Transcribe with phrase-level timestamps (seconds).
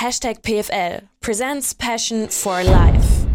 [0.00, 3.26] Hashtag PFL presents Passion for Life.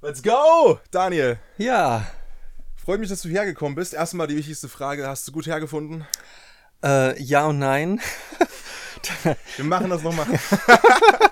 [0.00, 1.38] Let's go, Daniel.
[1.58, 2.06] Ja.
[2.82, 3.92] Freut mich, dass du hergekommen bist.
[3.92, 6.06] Erstmal die wichtigste Frage: Hast du gut hergefunden?
[6.82, 8.00] Äh, ja und nein.
[9.56, 10.26] Wir machen das nochmal.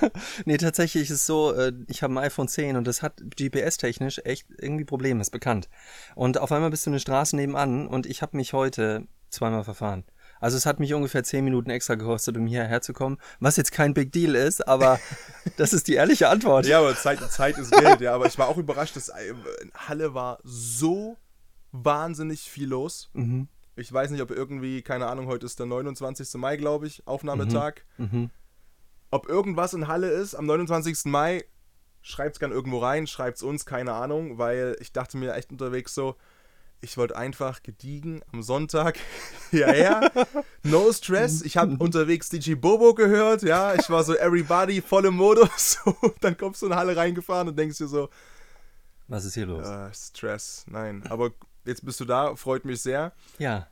[0.44, 4.20] nee, tatsächlich ist es so, äh, ich habe ein iPhone 10 und das hat GPS-technisch
[4.24, 5.68] echt irgendwie Probleme, ist bekannt.
[6.14, 10.04] Und auf einmal bist du eine Straße nebenan und ich habe mich heute zweimal verfahren.
[10.40, 13.72] Also es hat mich ungefähr 10 Minuten extra gekostet, um hierher zu kommen, was jetzt
[13.72, 14.98] kein Big Deal ist, aber
[15.56, 16.66] das ist die ehrliche Antwort.
[16.66, 18.14] Ja, aber Zeit, Zeit ist Geld, ja.
[18.14, 21.18] Aber ich war auch überrascht, dass äh, in Halle war so
[21.72, 23.10] wahnsinnig viel los.
[23.12, 23.48] Mhm.
[23.76, 26.34] Ich weiß nicht, ob irgendwie, keine Ahnung, heute ist der 29.
[26.34, 27.82] Mai, glaube ich, Aufnahmetag.
[27.98, 28.30] Mhm.
[29.10, 31.06] Ob irgendwas in Halle ist am 29.
[31.06, 31.44] Mai,
[32.02, 36.16] schreibt's gern irgendwo rein, schreibt's uns, keine Ahnung, weil ich dachte mir echt unterwegs so,
[36.82, 38.98] ich wollte einfach gediegen am Sonntag
[39.50, 40.10] hierher.
[40.62, 41.42] No stress.
[41.42, 43.74] Ich habe unterwegs DJ Bobo gehört, ja.
[43.74, 45.78] Ich war so everybody voll im Modus.
[46.20, 48.08] dann kommst du in Halle reingefahren und denkst dir so,
[49.08, 49.66] was ist hier los?
[49.66, 51.02] Äh, Stress, nein.
[51.10, 51.32] Aber
[51.66, 53.12] jetzt bist du da, freut mich sehr.
[53.38, 53.66] Ja.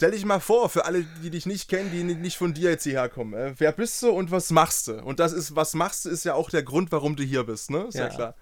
[0.00, 2.84] Stell dich mal vor, für alle, die dich nicht kennen, die nicht von dir jetzt
[2.84, 3.34] hierher kommen.
[3.34, 4.94] Äh, wer bist du und was machst du?
[4.94, 7.70] Und das ist, was machst du, ist ja auch der Grund, warum du hier bist,
[7.70, 7.84] ne?
[7.86, 8.34] Ist ja, ja klar.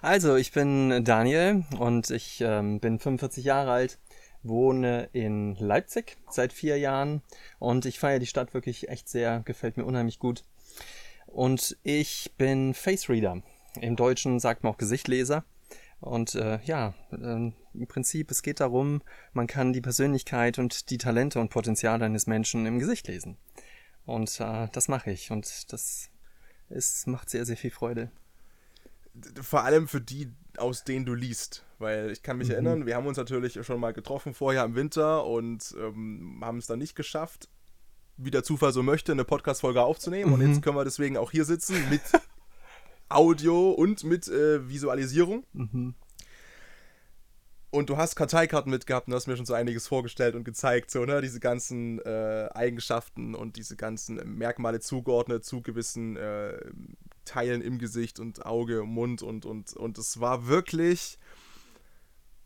[0.00, 3.98] Also, ich bin Daniel und ich ähm, bin 45 Jahre alt,
[4.42, 7.20] wohne in Leipzig seit vier Jahren
[7.58, 10.42] und ich feiere die Stadt wirklich echt sehr, gefällt mir unheimlich gut.
[11.26, 13.42] Und ich bin Face Reader.
[13.78, 15.44] Im Deutschen sagt man auch Gesichtleser.
[16.00, 20.98] Und äh, ja, äh, im Prinzip, es geht darum, man kann die Persönlichkeit und die
[20.98, 23.36] Talente und Potenziale eines Menschen im Gesicht lesen.
[24.06, 26.10] Und äh, das mache ich und das
[26.68, 28.10] ist, macht sehr, sehr viel Freude
[29.40, 31.64] vor allem für die, aus denen du liest.
[31.78, 32.54] Weil ich kann mich mhm.
[32.54, 36.66] erinnern, wir haben uns natürlich schon mal getroffen vorher im Winter und ähm, haben es
[36.66, 37.48] dann nicht geschafft,
[38.16, 40.30] wie der Zufall so möchte, eine Podcast-Folge aufzunehmen.
[40.30, 40.34] Mhm.
[40.34, 42.02] Und jetzt können wir deswegen auch hier sitzen mit
[43.08, 45.44] Audio und mit äh, Visualisierung.
[45.52, 45.94] Mhm.
[47.74, 51.04] Und du hast Karteikarten mitgehabt und hast mir schon so einiges vorgestellt und gezeigt, so,
[51.04, 56.56] ne, diese ganzen äh, Eigenschaften und diese ganzen Merkmale zugeordnet zu gewissen äh,
[57.24, 61.18] Teilen im Gesicht und Auge, Mund und und und es war wirklich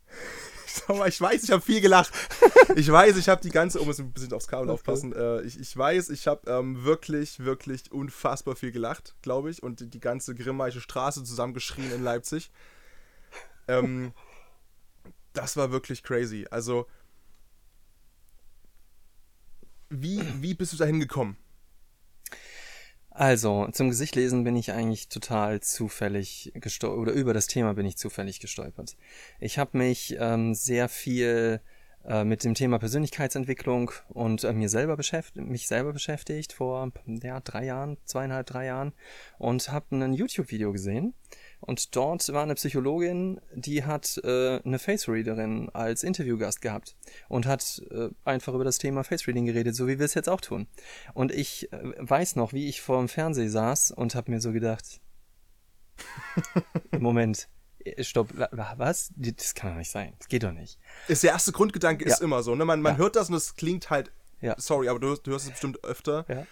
[1.07, 2.11] ich weiß, ich habe viel gelacht.
[2.75, 5.59] Ich weiß, ich habe die ganze, um es ein bisschen aufs Kabel aufpassen, äh, ich,
[5.59, 9.99] ich weiß, ich habe ähm, wirklich, wirklich unfassbar viel gelacht, glaube ich, und die, die
[9.99, 12.51] ganze Grimmaische Straße zusammengeschrien in Leipzig.
[13.67, 14.13] Ähm,
[15.33, 16.45] das war wirklich crazy.
[16.49, 16.87] Also,
[19.89, 21.37] wie, wie bist du da hingekommen?
[23.09, 27.97] Also, zum Gesichtlesen bin ich eigentlich total zufällig gestolpert, oder über das Thema bin ich
[27.97, 28.95] zufällig gestolpert.
[29.39, 31.59] Ich habe mich ähm, sehr viel
[32.05, 34.95] äh, mit dem Thema Persönlichkeitsentwicklung und äh, mir selber
[35.35, 38.93] mich selber beschäftigt vor ja, drei Jahren, zweieinhalb, drei Jahren
[39.37, 41.13] und habe ein YouTube-Video gesehen
[41.61, 46.95] und dort war eine Psychologin, die hat äh, eine Face-Readerin als Interviewgast gehabt
[47.27, 50.41] und hat äh, einfach über das Thema Face-Reading geredet, so wie wir es jetzt auch
[50.41, 50.67] tun.
[51.13, 54.51] Und ich äh, weiß noch, wie ich vor dem Fernseher saß und habe mir so
[54.53, 55.01] gedacht,
[56.97, 57.49] Moment,
[57.79, 59.11] äh, stopp, was?
[59.17, 60.13] Das kann doch nicht sein.
[60.17, 60.79] Das geht doch nicht.
[61.07, 62.13] Ist der erste Grundgedanke ja.
[62.13, 62.63] ist immer so, ne?
[62.63, 62.99] Man, man ja.
[62.99, 64.55] hört das und es klingt halt, ja.
[64.57, 66.25] sorry, aber du, du hörst es bestimmt öfter.
[66.29, 66.45] Ja.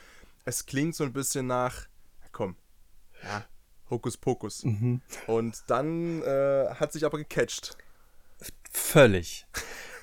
[0.43, 1.87] Es klingt so ein bisschen nach,
[2.31, 2.55] komm,
[3.23, 3.45] ja,
[3.89, 4.63] Hokuspokus.
[4.63, 5.01] Mhm.
[5.27, 7.77] Und dann äh, hat sich aber gecatcht.
[8.71, 9.47] Völlig.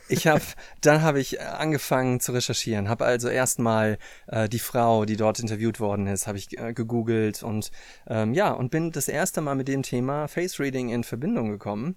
[0.08, 0.42] Ich habe,
[0.82, 5.80] dann habe ich angefangen zu recherchieren, habe also erstmal äh, die Frau, die dort interviewt
[5.80, 7.70] worden ist, habe ich äh, gegoogelt und
[8.06, 11.96] ähm, ja und bin das erste Mal mit dem Thema Face Reading in Verbindung gekommen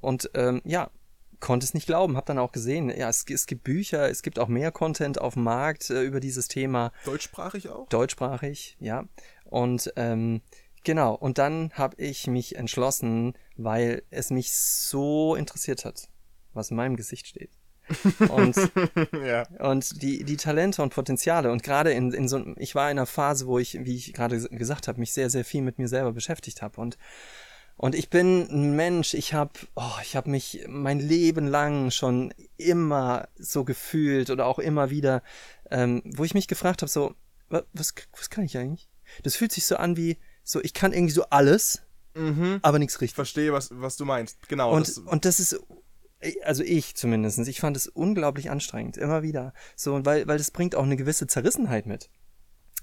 [0.00, 0.90] und ähm, ja
[1.40, 4.38] konnte es nicht glauben, habe dann auch gesehen, ja es, es, gibt Bücher, es gibt
[4.38, 6.92] auch mehr Content auf dem Markt äh, über dieses Thema.
[7.04, 7.88] Deutschsprachig auch?
[7.88, 9.04] Deutschsprachig, ja
[9.44, 10.42] und ähm,
[10.84, 16.08] Genau, und dann habe ich mich entschlossen, weil es mich so interessiert hat,
[16.52, 17.50] was in meinem Gesicht steht.
[18.28, 18.56] Und,
[19.24, 19.46] ja.
[19.60, 21.50] und die, die Talente und Potenziale.
[21.50, 24.40] Und gerade in, in so ich war in einer Phase, wo ich, wie ich gerade
[24.50, 26.80] gesagt habe, mich sehr, sehr viel mit mir selber beschäftigt habe.
[26.80, 26.98] Und,
[27.76, 32.34] und ich bin ein Mensch, ich habe oh, ich hab mich mein Leben lang schon
[32.56, 35.22] immer so gefühlt oder auch immer wieder,
[35.70, 37.14] ähm, wo ich mich gefragt habe, so,
[37.48, 38.88] was, was kann ich eigentlich?
[39.22, 40.18] Das fühlt sich so an wie,
[40.48, 41.82] so, ich kann irgendwie so alles,
[42.14, 42.60] mhm.
[42.62, 43.14] aber nichts richtig.
[43.14, 44.48] Verstehe, was, was du meinst.
[44.48, 44.74] Genau.
[44.74, 45.60] Und das, und das ist,
[46.42, 49.52] also ich zumindest, ich fand es unglaublich anstrengend, immer wieder.
[49.76, 52.08] So, weil, weil das bringt auch eine gewisse Zerrissenheit mit.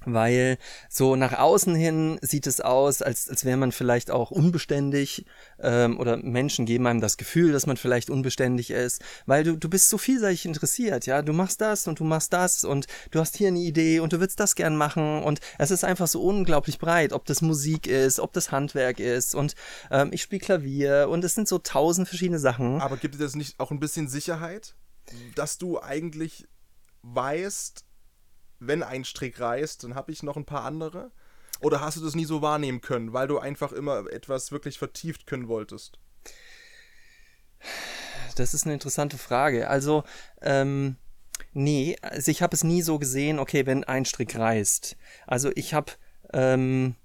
[0.06, 0.57] Weil
[0.90, 5.25] so nach außen hin sieht es aus, als, als wäre man vielleicht auch unbeständig
[5.60, 9.69] ähm, oder Menschen geben einem das Gefühl, dass man vielleicht unbeständig ist, weil du, du
[9.69, 13.38] bist so vielseitig interessiert, ja, du machst das und du machst das und du hast
[13.38, 16.80] hier eine Idee und du willst das gern machen und es ist einfach so unglaublich
[16.80, 19.56] breit, ob das Musik ist, ob das Handwerk ist und
[19.92, 22.81] ähm, ich spiele Klavier und es sind so tausend verschiedene Sachen.
[22.81, 24.75] Aber gibt es das nicht auch ein bisschen Sicherheit,
[25.36, 26.48] dass du eigentlich
[27.02, 27.86] weißt,
[28.60, 31.12] wenn ein Strick reißt, dann habe ich noch ein paar andere?
[31.62, 35.25] Oder hast du das nie so wahrnehmen können, weil du einfach immer etwas wirklich vertieft
[35.25, 36.00] können wolltest?
[38.36, 39.69] Das ist eine interessante Frage.
[39.69, 40.04] Also,
[40.42, 40.98] ähm,
[41.54, 44.98] nee, also ich habe es nie so gesehen, okay, wenn ein Strick reißt.
[45.25, 45.94] Also ich habe
[46.34, 46.96] ähm,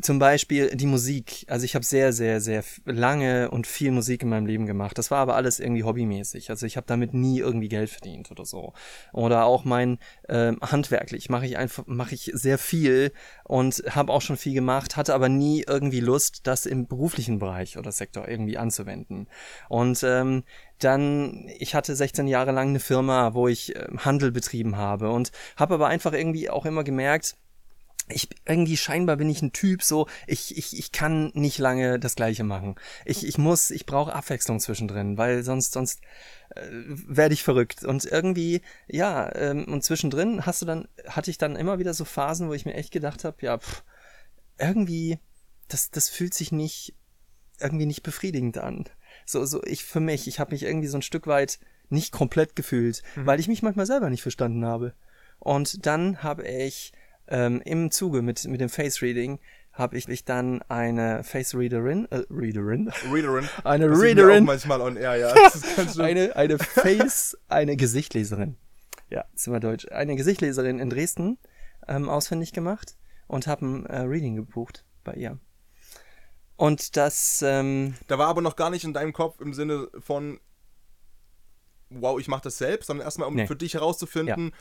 [0.00, 1.44] zum Beispiel die Musik.
[1.48, 4.96] Also ich habe sehr, sehr, sehr lange und viel Musik in meinem Leben gemacht.
[4.96, 6.50] Das war aber alles irgendwie hobbymäßig.
[6.50, 8.72] Also ich habe damit nie irgendwie Geld verdient oder so.
[9.12, 9.98] Oder auch mein
[10.28, 13.12] ähm, handwerklich mache ich einfach mache ich sehr viel
[13.44, 17.76] und habe auch schon viel gemacht, hatte aber nie irgendwie Lust, das im beruflichen Bereich
[17.76, 19.28] oder Sektor irgendwie anzuwenden.
[19.68, 20.44] Und ähm,
[20.78, 25.32] dann, ich hatte 16 Jahre lang eine Firma, wo ich äh, Handel betrieben habe und
[25.56, 27.36] habe aber einfach irgendwie auch immer gemerkt,
[28.08, 32.16] ich irgendwie scheinbar bin ich ein Typ so ich ich ich kann nicht lange das
[32.16, 32.76] gleiche machen.
[33.04, 36.00] Ich ich muss ich brauche Abwechslung zwischendrin weil sonst sonst
[36.50, 37.84] äh, werde ich verrückt.
[37.84, 42.04] Und irgendwie ja ähm, und zwischendrin hast du dann hatte ich dann immer wieder so
[42.04, 43.84] Phasen wo ich mir echt gedacht habe ja pff,
[44.58, 45.18] irgendwie
[45.68, 46.94] das das fühlt sich nicht
[47.60, 48.84] irgendwie nicht befriedigend an.
[49.26, 52.56] So so ich für mich ich habe mich irgendwie so ein Stück weit nicht komplett
[52.56, 53.26] gefühlt mhm.
[53.26, 54.94] weil ich mich manchmal selber nicht verstanden habe.
[55.38, 56.92] Und dann habe ich
[57.32, 59.40] ähm, im Zuge mit, mit dem Face Reading
[59.72, 64.96] habe ich, ich dann eine Face Readerin, äh, Readerin, Readerin, eine das Readerin, manchmal on
[64.98, 65.34] air, ja.
[65.98, 68.56] eine, eine Face, eine Gesichtleserin,
[69.08, 71.38] ja, ist immer Deutsch, eine Gesichtleserin in Dresden
[71.88, 72.96] ähm, ausfindig gemacht
[73.28, 75.38] und habe ein äh, Reading gebucht bei ihr.
[76.56, 80.38] Und das, ähm, da war aber noch gar nicht in deinem Kopf im Sinne von,
[81.88, 83.46] wow, ich mache das selbst, sondern erstmal um nee.
[83.46, 84.50] für dich herauszufinden.
[84.50, 84.56] Ja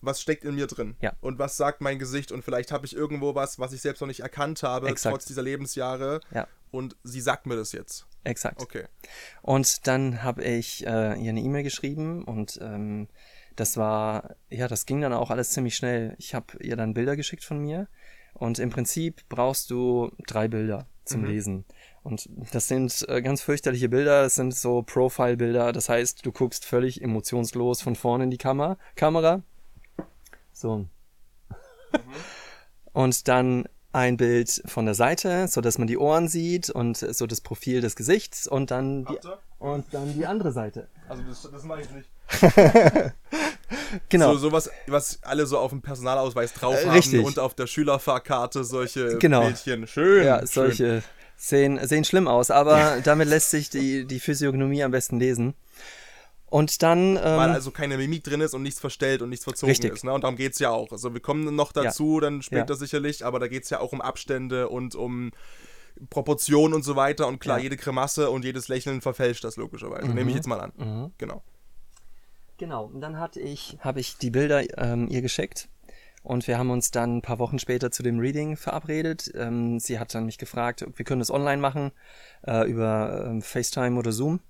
[0.00, 1.12] was steckt in mir drin ja.
[1.20, 4.08] und was sagt mein Gesicht und vielleicht habe ich irgendwo was, was ich selbst noch
[4.08, 5.12] nicht erkannt habe, Exakt.
[5.12, 6.46] trotz dieser Lebensjahre ja.
[6.70, 8.06] und sie sagt mir das jetzt.
[8.24, 8.60] Exakt.
[8.60, 8.84] Okay.
[9.42, 13.08] Und dann habe ich äh, ihr eine E-Mail geschrieben und ähm,
[13.56, 16.14] das war, ja, das ging dann auch alles ziemlich schnell.
[16.18, 17.88] Ich habe ihr dann Bilder geschickt von mir
[18.34, 21.26] und im Prinzip brauchst du drei Bilder zum mhm.
[21.26, 21.64] Lesen.
[22.02, 26.64] Und das sind äh, ganz fürchterliche Bilder, das sind so Profile-Bilder, das heißt, du guckst
[26.64, 29.42] völlig emotionslos von vorne in die Kamera, Kamera
[30.58, 30.78] so.
[30.78, 30.88] Mhm.
[32.92, 37.26] Und dann ein Bild von der Seite, so dass man die Ohren sieht und so
[37.26, 39.18] das Profil des Gesichts und dann die,
[39.58, 40.88] und dann die andere Seite.
[41.08, 42.08] Also das, das mache ich nicht.
[44.08, 44.34] genau.
[44.34, 47.24] So sowas, was alle so auf dem Personalausweis drauf äh, haben Richtig.
[47.24, 49.42] und auf der Schülerfahrkarte solche genau.
[49.42, 49.86] Bildchen.
[49.86, 50.24] Schön.
[50.24, 51.02] Ja, solche schön.
[51.40, 55.54] Sehen, sehen schlimm aus, aber damit lässt sich die, die Physiognomie am besten lesen.
[56.50, 57.16] Und dann.
[57.16, 59.92] Ähm, Weil also keine Mimik drin ist und nichts verstellt und nichts verzogen richtig.
[59.92, 60.04] ist.
[60.04, 60.12] Ne?
[60.12, 60.90] Und darum geht es ja auch.
[60.92, 62.20] Also wir kommen noch dazu, ja.
[62.22, 62.76] dann später ja.
[62.76, 65.32] sicherlich, aber da geht es ja auch um Abstände und um
[66.10, 67.26] Proportionen und so weiter.
[67.26, 67.64] Und klar, ja.
[67.64, 70.08] jede Kremasse und jedes Lächeln verfälscht das logischerweise.
[70.08, 70.14] Mhm.
[70.14, 70.72] Nehme ich jetzt mal an.
[70.76, 71.12] Mhm.
[71.18, 71.42] Genau.
[72.56, 72.86] Genau.
[72.86, 75.68] Und dann hatte ich, habe ich die Bilder ähm, ihr geschickt.
[76.22, 79.30] Und wir haben uns dann ein paar Wochen später zu dem Reading verabredet.
[79.34, 81.92] Ähm, sie hat dann mich gefragt, wir können das online machen,
[82.46, 84.40] äh, über ähm, FaceTime oder Zoom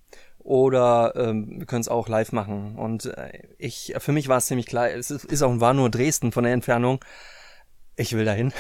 [0.49, 2.77] oder ähm, wir können es auch live machen.
[2.77, 6.33] Und äh, ich, für mich war es ziemlich klar, es ist auch war nur Dresden
[6.33, 7.05] von der Entfernung.
[7.97, 8.55] Ich will dahin.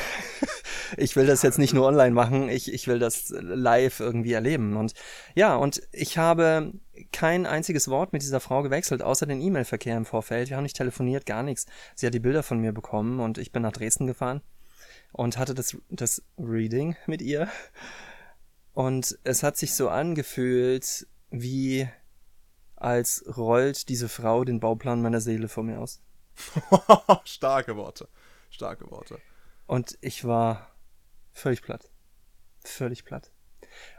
[0.98, 4.76] ich will das jetzt nicht nur online machen, ich, ich will das live irgendwie erleben.
[4.76, 4.92] Und
[5.34, 6.72] ja, und ich habe
[7.10, 10.50] kein einziges Wort mit dieser Frau gewechselt, außer den E-Mail-Verkehr im Vorfeld.
[10.50, 11.64] Wir haben nicht telefoniert, gar nichts.
[11.94, 14.42] Sie hat die Bilder von mir bekommen und ich bin nach Dresden gefahren
[15.12, 17.48] und hatte das, das Reading mit ihr.
[18.74, 21.88] Und es hat sich so angefühlt, wie
[22.76, 26.00] als rollt diese Frau den Bauplan meiner Seele vor mir aus.
[27.24, 28.08] Starke Worte.
[28.50, 29.20] Starke Worte.
[29.66, 30.74] Und ich war
[31.32, 31.90] völlig platt.
[32.64, 33.32] Völlig platt.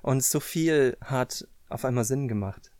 [0.01, 2.71] Und so viel hat auf einmal Sinn gemacht.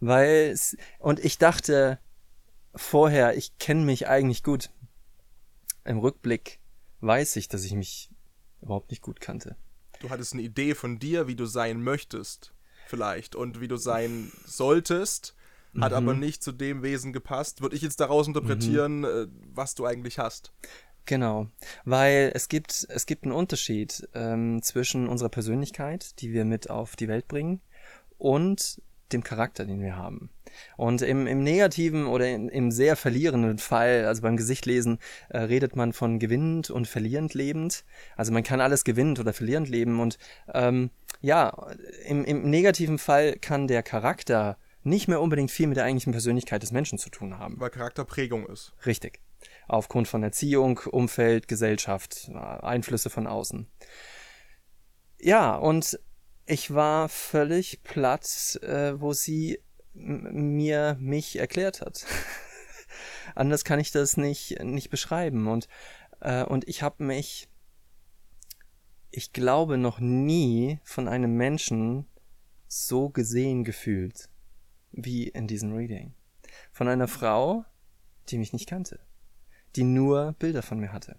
[0.00, 0.58] Weil
[0.98, 1.98] und ich dachte
[2.74, 4.70] vorher, ich kenne mich eigentlich gut.
[5.84, 6.58] Im Rückblick
[7.00, 8.10] weiß ich, dass ich mich
[8.60, 9.56] überhaupt nicht gut kannte.
[10.00, 12.53] Du hattest eine Idee von dir, wie du sein möchtest
[12.86, 15.34] vielleicht und wie du sein solltest,
[15.80, 15.96] hat mhm.
[15.96, 17.60] aber nicht zu dem Wesen gepasst.
[17.60, 19.04] Würde ich jetzt daraus interpretieren, mhm.
[19.04, 20.52] Äh, was du eigentlich hast.
[21.06, 21.48] Genau,
[21.84, 26.96] weil es gibt, es gibt einen Unterschied ähm, zwischen unserer Persönlichkeit, die wir mit auf
[26.96, 27.60] die Welt bringen,
[28.16, 28.80] und
[29.14, 30.30] dem Charakter, den wir haben.
[30.76, 34.98] Und im, im negativen oder im, im sehr verlierenden Fall, also beim Gesichtlesen,
[35.30, 37.84] äh, redet man von gewinnend und verlierend lebend.
[38.16, 40.00] Also man kann alles gewinnend oder verlierend leben.
[40.00, 40.18] Und
[40.52, 40.90] ähm,
[41.20, 41.68] ja,
[42.06, 46.62] im, im negativen Fall kann der Charakter nicht mehr unbedingt viel mit der eigentlichen Persönlichkeit
[46.62, 47.58] des Menschen zu tun haben.
[47.58, 48.74] Weil Charakterprägung ist.
[48.84, 49.20] Richtig.
[49.66, 53.66] Aufgrund von Erziehung, Umfeld, Gesellschaft, Einflüsse von außen.
[55.18, 55.98] Ja, und
[56.46, 59.60] ich war völlig platt, äh, wo sie
[59.94, 62.04] mir mich erklärt hat.
[63.34, 65.68] Anders kann ich das nicht nicht beschreiben und
[66.20, 67.48] äh, und ich habe mich
[69.10, 72.06] ich glaube noch nie von einem Menschen
[72.66, 74.28] so gesehen gefühlt
[74.90, 76.14] wie in diesem Reading.
[76.72, 77.64] Von einer Frau,
[78.28, 79.00] die mich nicht kannte,
[79.76, 81.18] die nur Bilder von mir hatte.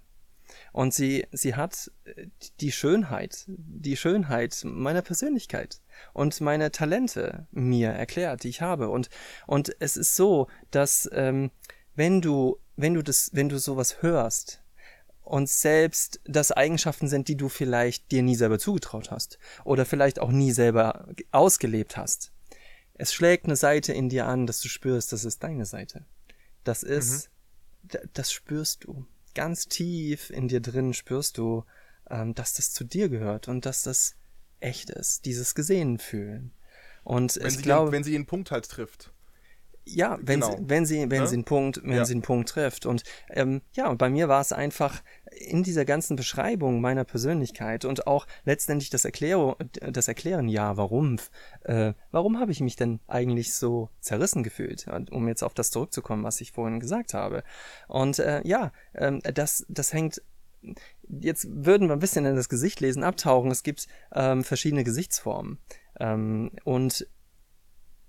[0.71, 2.27] Und sie, sie hat äh,
[2.59, 5.81] die Schönheit, die Schönheit meiner Persönlichkeit
[6.13, 8.89] und meine Talente mir erklärt, die ich habe.
[8.89, 9.09] Und,
[9.47, 11.51] und es ist so, dass ähm,
[11.95, 14.61] wenn du, wenn du das, wenn du sowas hörst,
[15.25, 20.19] und selbst das Eigenschaften sind, die du vielleicht dir nie selber zugetraut hast oder vielleicht
[20.19, 22.31] auch nie selber ausgelebt hast.
[22.93, 26.05] Es schlägt eine Seite in dir an, dass du spürst, das ist deine Seite.
[26.63, 27.31] Das ist,
[27.81, 27.99] mhm.
[28.13, 31.63] das spürst du ganz tief in dir drin spürst du,
[32.09, 34.15] ähm, dass das zu dir gehört und dass das
[34.59, 36.51] echt ist, dieses gesehen fühlen.
[37.03, 39.13] Und wenn ich sie glaube, den, wenn sie einen Punkt halt trifft.
[39.87, 40.57] Ja, wenn genau.
[40.57, 41.27] sie, wenn sie, wenn ja?
[41.27, 42.05] sie einen Punkt, wenn ja.
[42.05, 42.85] sie einen Punkt trifft.
[42.85, 47.85] Und ähm, ja, und bei mir war es einfach in dieser ganzen Beschreibung meiner Persönlichkeit
[47.85, 51.17] und auch letztendlich das Erklärung, das Erklären, ja, warum,
[51.63, 56.23] äh, warum habe ich mich denn eigentlich so zerrissen gefühlt, um jetzt auf das zurückzukommen,
[56.23, 57.43] was ich vorhin gesagt habe.
[57.87, 60.21] Und äh, ja, ähm, das, das hängt
[61.07, 63.51] jetzt würden wir ein bisschen in das Gesicht lesen, abtauchen.
[63.51, 65.59] Es gibt ähm, verschiedene Gesichtsformen.
[65.99, 67.07] Ähm, und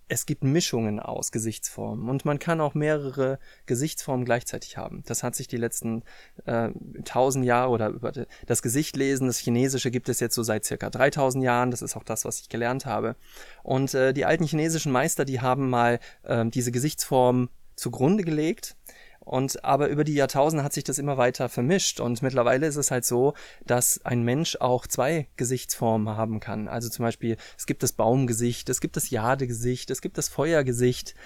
[0.08, 5.02] es gibt Mischungen aus Gesichtsformen und man kann auch mehrere Gesichtsformen gleichzeitig haben.
[5.06, 6.02] Das hat sich die letzten
[6.44, 6.70] äh,
[7.04, 8.12] tausend äh, Jahre oder über
[8.46, 11.70] das Gesicht lesen, das Chinesische gibt es jetzt so seit circa 3000 Jahren.
[11.70, 13.16] Das ist auch das, was ich gelernt habe.
[13.62, 18.76] Und äh, die alten chinesischen Meister, die haben mal äh, diese Gesichtsform zugrunde gelegt
[19.26, 22.92] und aber über die Jahrtausende hat sich das immer weiter vermischt und mittlerweile ist es
[22.92, 23.34] halt so,
[23.66, 26.68] dass ein Mensch auch zwei Gesichtsformen haben kann.
[26.68, 31.16] Also zum Beispiel, es gibt das Baumgesicht, es gibt das Jadegesicht, es gibt das Feuergesicht,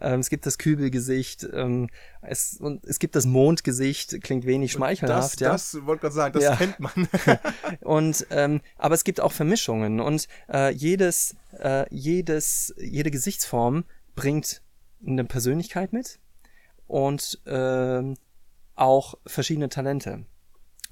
[0.00, 1.90] ähm, es gibt das Kübelgesicht, ähm,
[2.22, 5.40] es, und es gibt das Mondgesicht, klingt wenig schmeichelhaft.
[5.40, 5.50] Das, ja.
[5.50, 6.54] das wollte gerade sagen, das ja.
[6.54, 7.08] kennt man.
[7.80, 14.62] und ähm, aber es gibt auch Vermischungen und äh, jedes, äh, jedes, jede Gesichtsform bringt
[15.04, 16.20] eine Persönlichkeit mit
[16.90, 18.02] und äh,
[18.74, 20.24] auch verschiedene Talente.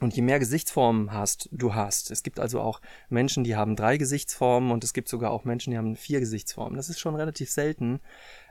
[0.00, 3.96] Und je mehr Gesichtsformen hast, du hast, es gibt also auch Menschen, die haben drei
[3.96, 6.76] Gesichtsformen und es gibt sogar auch Menschen, die haben vier Gesichtsformen.
[6.76, 7.98] Das ist schon relativ selten.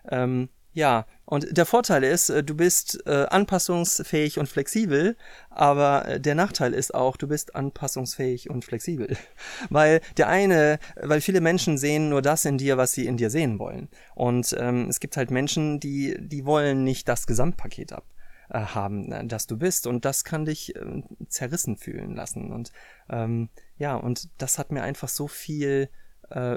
[0.10, 5.18] Ähm, ja, und der Vorteil ist, äh, du bist äh, anpassungsfähig und flexibel,
[5.50, 9.18] aber äh, der Nachteil ist auch, du bist anpassungsfähig und flexibel.
[9.72, 13.32] Weil der eine, weil viele Menschen sehen nur das in dir, was sie in dir
[13.32, 13.90] sehen wollen.
[14.14, 18.06] Und ähm, es gibt halt Menschen, die, die wollen nicht das Gesamtpaket ab
[18.52, 19.88] äh, haben, äh, das du bist.
[19.88, 22.54] Und das kann dich äh, zerrissen fühlen lassen.
[22.54, 22.72] Und
[23.10, 25.90] ähm, ja, und das hat mir einfach so viel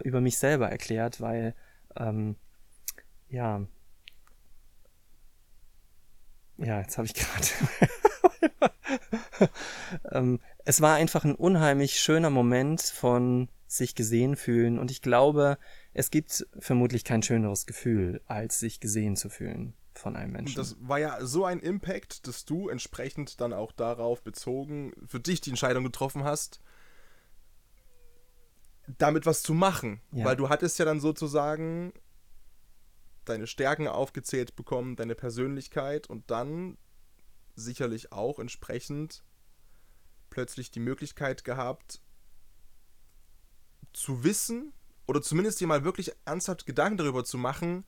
[0.03, 1.55] über mich selber erklärt, weil
[1.97, 2.35] ähm,
[3.29, 3.69] ja,
[6.63, 7.47] ja, jetzt habe ich gerade.
[10.13, 15.59] ähm, es war einfach ein unheimlich schöner Moment von sich gesehen fühlen und ich glaube,
[15.95, 20.57] es gibt vermutlich kein schöneres Gefühl, als sich gesehen zu fühlen von einem Menschen.
[20.57, 25.41] Das war ja so ein Impact, dass du entsprechend dann auch darauf bezogen für dich
[25.41, 26.61] die Entscheidung getroffen hast,
[28.99, 30.01] damit was zu machen.
[30.13, 30.25] Ja.
[30.25, 31.93] Weil du hattest ja dann sozusagen
[33.25, 36.79] deine Stärken aufgezählt bekommen, deine Persönlichkeit und dann
[37.55, 39.23] sicherlich auch entsprechend
[40.31, 42.01] plötzlich die Möglichkeit gehabt
[43.93, 44.73] zu wissen
[45.07, 47.85] oder zumindest dir mal wirklich ernsthaft Gedanken darüber zu machen,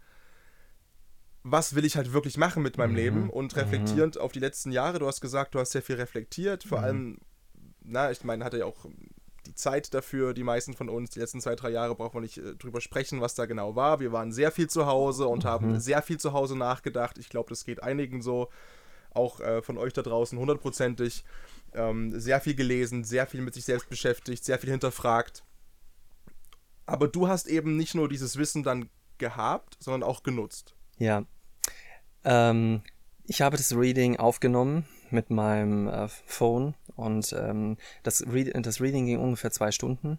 [1.45, 2.97] was will ich halt wirklich machen mit meinem mhm.
[2.97, 4.21] Leben und reflektierend mhm.
[4.21, 4.99] auf die letzten Jahre.
[4.99, 6.85] Du hast gesagt, du hast sehr viel reflektiert, vor mhm.
[6.85, 7.19] allem,
[7.81, 8.87] na, ich meine, hatte ja auch
[9.47, 12.39] die Zeit dafür, die meisten von uns, die letzten zwei, drei Jahre braucht man nicht
[12.39, 14.01] äh, drüber sprechen, was da genau war.
[14.01, 15.49] Wir waren sehr viel zu Hause und mhm.
[15.49, 17.19] haben sehr viel zu Hause nachgedacht.
[17.19, 18.49] Ich glaube, das geht einigen so,
[19.11, 21.25] auch äh, von euch da draußen hundertprozentig.
[21.75, 25.43] Ähm, sehr viel gelesen, sehr viel mit sich selbst beschäftigt, sehr viel hinterfragt.
[26.85, 30.75] Aber du hast eben nicht nur dieses Wissen dann gehabt, sondern auch genutzt.
[30.99, 31.25] Ja.
[32.25, 32.83] Ähm,
[33.25, 39.07] ich habe das Reading aufgenommen mit meinem äh, Phone und ähm, das, Read das Reading
[39.07, 40.19] ging ungefähr zwei Stunden.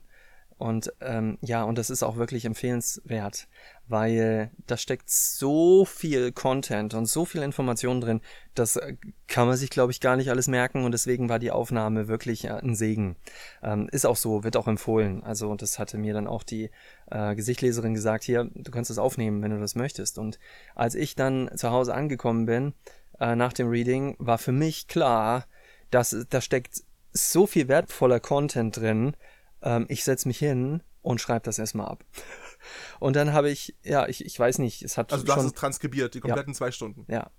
[0.57, 3.47] Und ähm, ja, und das ist auch wirklich empfehlenswert,
[3.87, 8.21] weil da steckt so viel Content und so viel Information drin,
[8.55, 8.95] das äh,
[9.27, 12.45] kann man sich, glaube ich, gar nicht alles merken und deswegen war die Aufnahme wirklich
[12.45, 13.15] äh, ein Segen.
[13.61, 15.23] Ähm, ist auch so, wird auch empfohlen.
[15.23, 16.69] Also das hatte mir dann auch die
[17.09, 20.17] äh, Gesichtleserin gesagt, hier, du kannst das aufnehmen, wenn du das möchtest.
[20.17, 20.39] Und
[20.75, 22.73] als ich dann zu Hause angekommen bin,
[23.19, 25.45] äh, nach dem Reading, war für mich klar,
[25.93, 29.15] dass da steckt so viel wertvoller Content drin,
[29.61, 32.03] ähm, ich setze mich hin und schreibe das erstmal ab.
[32.99, 35.47] Und dann habe ich, ja, ich, ich weiß nicht, es hat Also du schon, hast
[35.47, 37.05] es transkribiert, die kompletten zwei Stunden.
[37.11, 37.29] ja.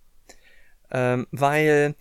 [0.91, 1.95] Ähm, weil,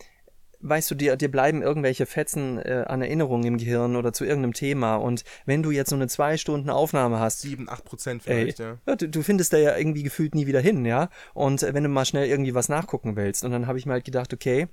[0.59, 4.53] weißt du, dir, dir bleiben irgendwelche Fetzen äh, an Erinnerungen im Gehirn oder zu irgendeinem
[4.53, 4.97] Thema.
[4.97, 8.59] Und wenn du jetzt so eine zwei Stunden Aufnahme hast, Sieben, acht Prozent Ey, vielleicht,
[8.59, 8.77] ja.
[8.85, 11.09] ja, du, du findest da ja irgendwie gefühlt nie wieder hin, ja.
[11.33, 13.45] Und äh, wenn du mal schnell irgendwie was nachgucken willst.
[13.45, 14.67] Und dann habe ich mir halt gedacht, okay,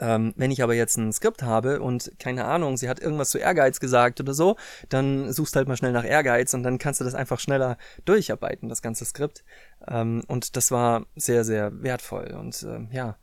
[0.00, 3.38] ähm, wenn ich aber jetzt ein Skript habe und keine Ahnung, sie hat irgendwas zu
[3.38, 4.56] Ehrgeiz gesagt oder so,
[4.88, 8.68] dann suchst halt mal schnell nach Ehrgeiz und dann kannst du das einfach schneller durcharbeiten,
[8.68, 9.44] das ganze Skript.
[9.86, 12.34] Ähm, und das war sehr, sehr wertvoll.
[12.38, 13.16] Und ähm, ja,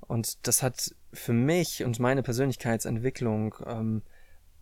[0.00, 4.02] und das hat für mich und meine Persönlichkeitsentwicklung ähm,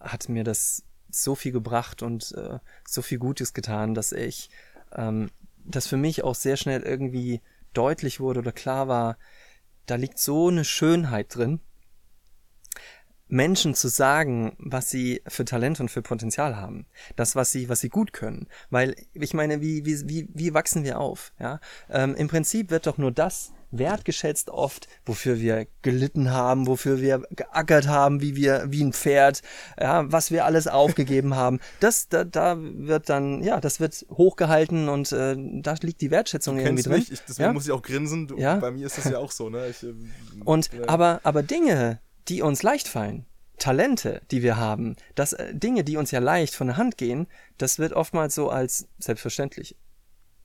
[0.01, 4.51] hat mir das so viel gebracht und äh, so viel Gutes getan, dass ich,
[4.95, 5.31] ähm,
[5.65, 7.41] dass für mich auch sehr schnell irgendwie
[7.73, 9.17] deutlich wurde oder klar war,
[9.91, 11.61] da liegt so eine Schönheit drin,
[13.29, 16.87] Menschen zu sagen, was sie für Talent und für Potenzial haben.
[17.15, 18.49] Das, was sie, was sie gut können.
[18.71, 21.33] Weil, ich meine, wie, wie, wie, wie wachsen wir auf?
[21.39, 21.61] Ja?
[21.91, 27.23] Ähm, Im Prinzip wird doch nur das wertgeschätzt oft, wofür wir gelitten haben, wofür wir
[27.31, 29.43] geackert haben, wie wir, wie ein Pferd,
[29.79, 31.61] ja, was wir alles aufgegeben haben.
[31.81, 36.57] Das, da, da wird dann, ja, das wird hochgehalten und äh, da liegt die Wertschätzung
[36.57, 36.93] Du irgendwie drin.
[36.93, 37.53] mich, ich, deswegen ja?
[37.53, 38.29] muss ich auch grinsen.
[38.29, 38.57] Du, Ja.
[38.57, 39.69] Bei mir ist das ja auch so, ne?
[39.69, 40.11] Ich, ähm,
[40.45, 43.27] Und äh, aber, aber Dinge, die uns leicht fallen,
[43.59, 47.27] Talente, die wir haben, das äh, Dinge, die uns ja leicht von der Hand gehen,
[47.59, 49.77] das wird oftmals so als selbstverständlich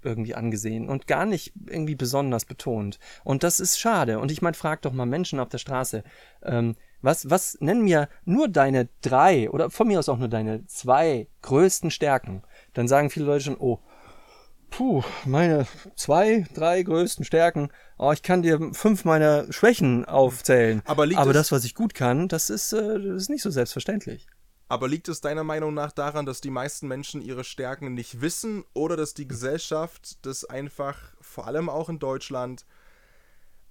[0.03, 2.99] irgendwie angesehen und gar nicht irgendwie besonders betont.
[3.23, 4.19] Und das ist schade.
[4.19, 6.03] Und ich meine, frag doch mal Menschen auf der Straße,
[6.43, 10.65] ähm, was, was nennen mir nur deine drei oder von mir aus auch nur deine
[10.67, 12.43] zwei größten Stärken?
[12.73, 13.79] Dann sagen viele Leute schon, oh,
[14.69, 17.69] puh, meine zwei, drei größten Stärken.
[17.97, 20.81] Oh, ich kann dir fünf meiner Schwächen aufzählen.
[20.85, 24.27] Aber Aber das, was ich gut kann, das ist, äh, das ist nicht so selbstverständlich.
[24.73, 28.65] Aber liegt es deiner Meinung nach daran, dass die meisten Menschen ihre Stärken nicht wissen
[28.73, 32.65] oder dass die Gesellschaft das einfach, vor allem auch in Deutschland,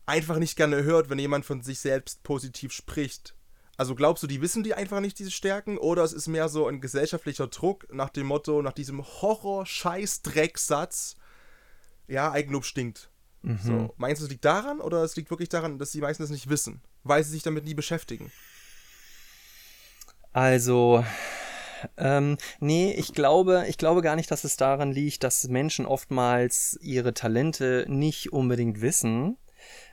[0.06, 3.34] einfach nicht gerne hört, wenn jemand von sich selbst positiv spricht?
[3.76, 5.76] Also glaubst du, die wissen die einfach nicht, diese Stärken?
[5.76, 11.16] Oder es ist mehr so ein gesellschaftlicher Druck nach dem Motto, nach diesem Horror-Scheiß-Drecksatz,
[12.06, 13.10] ja, Eigenlob stinkt.
[13.64, 16.30] So, meinst du, es liegt daran oder es liegt wirklich daran, dass die meisten das
[16.30, 18.30] nicht wissen, weil sie sich damit nie beschäftigen?
[20.32, 21.04] Also,
[21.98, 26.78] ähm, nee, ich glaube, ich glaube gar nicht, dass es daran liegt, dass Menschen oftmals
[26.80, 29.36] ihre Talente nicht unbedingt wissen.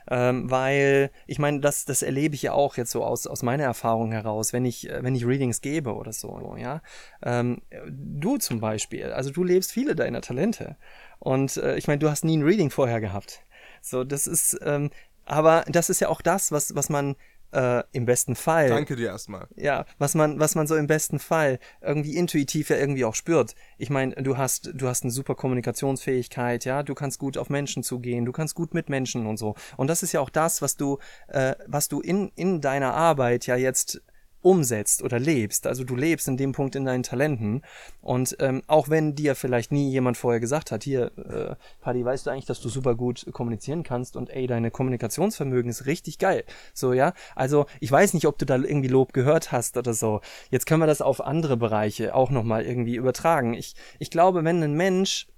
[0.08, 3.64] Ähm, weil, ich meine, das, das erlebe ich ja auch jetzt so aus, aus meiner
[3.64, 6.82] Erfahrung heraus, wenn ich, äh, wenn ich Readings gebe oder so, ja.
[7.22, 10.76] Ähm, du zum Beispiel, also du lebst viele deiner Talente.
[11.20, 13.44] Und äh, ich meine, du hast nie ein Reading vorher gehabt.
[13.82, 14.90] So, das ist, ähm,
[15.26, 17.14] aber das ist ja auch das, was, was man
[17.52, 19.48] äh, im besten Fall Danke dir erstmal.
[19.56, 23.54] ja, was man, was man so im besten Fall irgendwie intuitiv ja irgendwie auch spürt.
[23.78, 27.82] Ich meine, du hast, du hast eine super Kommunikationsfähigkeit, ja, du kannst gut auf Menschen
[27.82, 29.54] zugehen, du kannst gut mit Menschen und so.
[29.76, 33.46] Und das ist ja auch das, was du, äh, was du in, in deiner Arbeit
[33.46, 34.02] ja jetzt
[34.42, 35.66] umsetzt oder lebst.
[35.66, 37.62] Also du lebst in dem Punkt in deinen Talenten.
[38.00, 42.26] Und ähm, auch wenn dir vielleicht nie jemand vorher gesagt hat, hier, äh, Paddy, weißt
[42.26, 46.44] du eigentlich, dass du super gut kommunizieren kannst und ey, deine Kommunikationsvermögen ist richtig geil.
[46.72, 47.12] So, ja.
[47.34, 50.20] Also ich weiß nicht, ob du da irgendwie Lob gehört hast oder so.
[50.50, 53.54] Jetzt können wir das auf andere Bereiche auch nochmal irgendwie übertragen.
[53.54, 55.28] Ich, ich glaube, wenn ein Mensch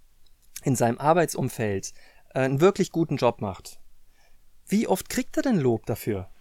[0.64, 1.92] in seinem Arbeitsumfeld
[2.34, 3.80] äh, einen wirklich guten Job macht,
[4.66, 6.31] wie oft kriegt er denn Lob dafür?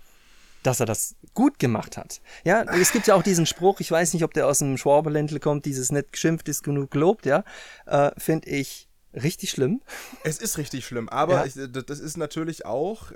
[0.64, 2.22] Dass er das gut gemacht hat.
[2.44, 5.40] Ja, es gibt ja auch diesen Spruch, ich weiß nicht, ob der aus dem Schwaberländle
[5.40, 7.44] kommt, dieses nicht geschimpft ist genug gelobt, ja,
[7.86, 9.82] äh, finde ich richtig schlimm.
[10.24, 11.46] Es ist richtig schlimm, aber Ja.
[11.46, 13.12] ich, das das ist natürlich auch,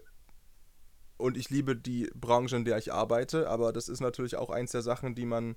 [1.18, 4.72] und ich liebe die Branche, in der ich arbeite, aber das ist natürlich auch eins
[4.72, 5.56] der Sachen, die man,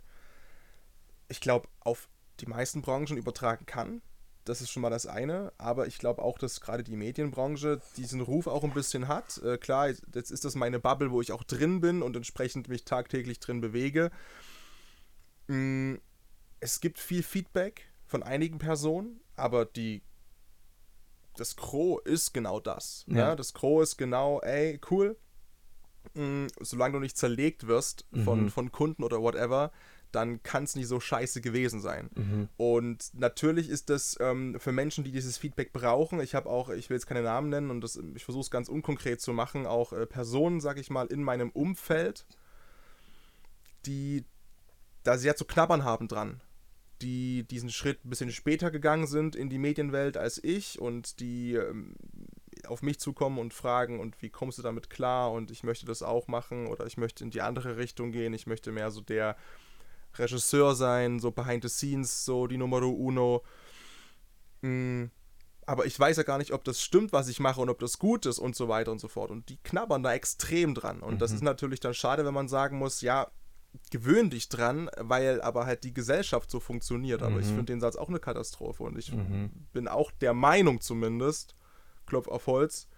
[1.28, 2.08] ich glaube, auf
[2.40, 4.00] die meisten Branchen übertragen kann.
[4.48, 8.20] Das ist schon mal das eine, aber ich glaube auch, dass gerade die Medienbranche diesen
[8.20, 9.38] Ruf auch ein bisschen hat.
[9.44, 12.84] Äh, klar, jetzt ist das meine Bubble, wo ich auch drin bin und entsprechend mich
[12.84, 14.10] tagtäglich drin bewege.
[15.48, 15.96] Mm,
[16.60, 20.02] Es gibt viel Feedback von einigen Personen, aber die
[21.36, 23.04] das Gros ist genau das.
[23.06, 23.16] Ja.
[23.18, 23.36] Ja.
[23.36, 25.16] Das Gros ist genau, ey, cool.
[26.14, 28.50] Mm, solange du nicht zerlegt wirst von, Mhm.
[28.50, 29.70] von Kunden oder whatever,
[30.12, 32.10] dann kann es nicht so scheiße gewesen sein.
[32.14, 32.48] Mhm.
[32.56, 36.90] Und natürlich ist das ähm, für Menschen, die dieses Feedback brauchen, ich habe auch, ich
[36.90, 39.92] will jetzt keine Namen nennen und das, ich versuche es ganz unkonkret zu machen, auch
[39.92, 42.26] äh, Personen, sag ich mal, in meinem Umfeld,
[43.86, 44.24] die
[45.02, 46.40] da sehr zu knabbern haben dran
[47.00, 51.54] die diesen Schritt ein bisschen später gegangen sind in die Medienwelt als ich und die
[51.54, 51.94] ähm,
[52.66, 56.02] auf mich zukommen und fragen, und wie kommst du damit klar und ich möchte das
[56.02, 59.36] auch machen oder ich möchte in die andere Richtung gehen, ich möchte mehr so der
[60.14, 63.42] Regisseur sein, so behind the scenes, so die Numero uno.
[64.62, 65.10] Mhm.
[65.66, 67.98] Aber ich weiß ja gar nicht, ob das stimmt, was ich mache und ob das
[67.98, 69.30] gut ist und so weiter und so fort.
[69.30, 71.00] Und die knabbern da extrem dran.
[71.00, 71.18] Und mhm.
[71.18, 73.30] das ist natürlich dann schade, wenn man sagen muss, ja,
[73.90, 77.22] gewöhn dich dran, weil aber halt die Gesellschaft so funktioniert.
[77.22, 77.40] Aber mhm.
[77.40, 79.50] ich finde den Satz auch eine Katastrophe und ich mhm.
[79.72, 81.54] bin auch der Meinung zumindest,
[82.06, 82.88] Klopf auf Holz,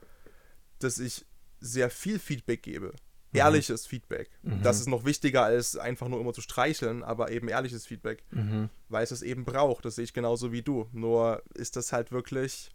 [0.79, 1.27] dass ich
[1.59, 2.95] sehr viel Feedback gebe.
[3.33, 3.39] Mhm.
[3.39, 4.31] Ehrliches Feedback.
[4.43, 4.63] Mhm.
[4.63, 8.71] Das ist noch wichtiger als einfach nur immer zu streicheln, aber eben ehrliches Feedback, mhm.
[8.89, 9.85] weil es es eben braucht.
[9.85, 10.89] Das sehe ich genauso wie du.
[10.93, 12.71] Nur ist das halt wirklich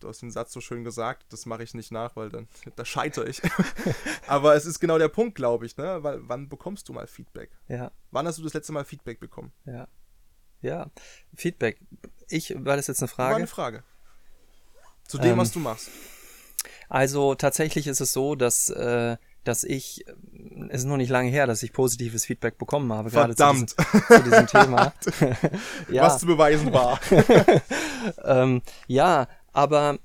[0.00, 2.84] du hast den Satz so schön gesagt, das mache ich nicht nach, weil dann da
[2.84, 3.42] scheitere ich.
[4.26, 6.02] Aber es ist genau der Punkt, glaube ich, ne?
[6.02, 7.50] Weil wann bekommst du mal Feedback?
[7.68, 7.92] Ja.
[8.10, 9.52] Wann hast du das letzte Mal Feedback bekommen?
[9.64, 9.88] Ja.
[10.62, 10.90] Ja.
[11.34, 11.80] Feedback.
[12.28, 13.30] Ich, war das jetzt eine Frage?
[13.30, 13.84] War eine Frage.
[15.06, 15.90] Zu dem, ähm, was du machst.
[16.88, 19.16] Also tatsächlich ist es so, dass, äh,
[19.46, 20.04] dass ich,
[20.68, 23.76] es ist noch nicht lange her, dass ich positives Feedback bekommen habe, Verdammt.
[23.76, 24.92] gerade zu diesem, zu diesem Thema.
[25.90, 26.02] ja.
[26.02, 27.00] Was zu beweisen war.
[28.24, 29.98] ähm, ja, aber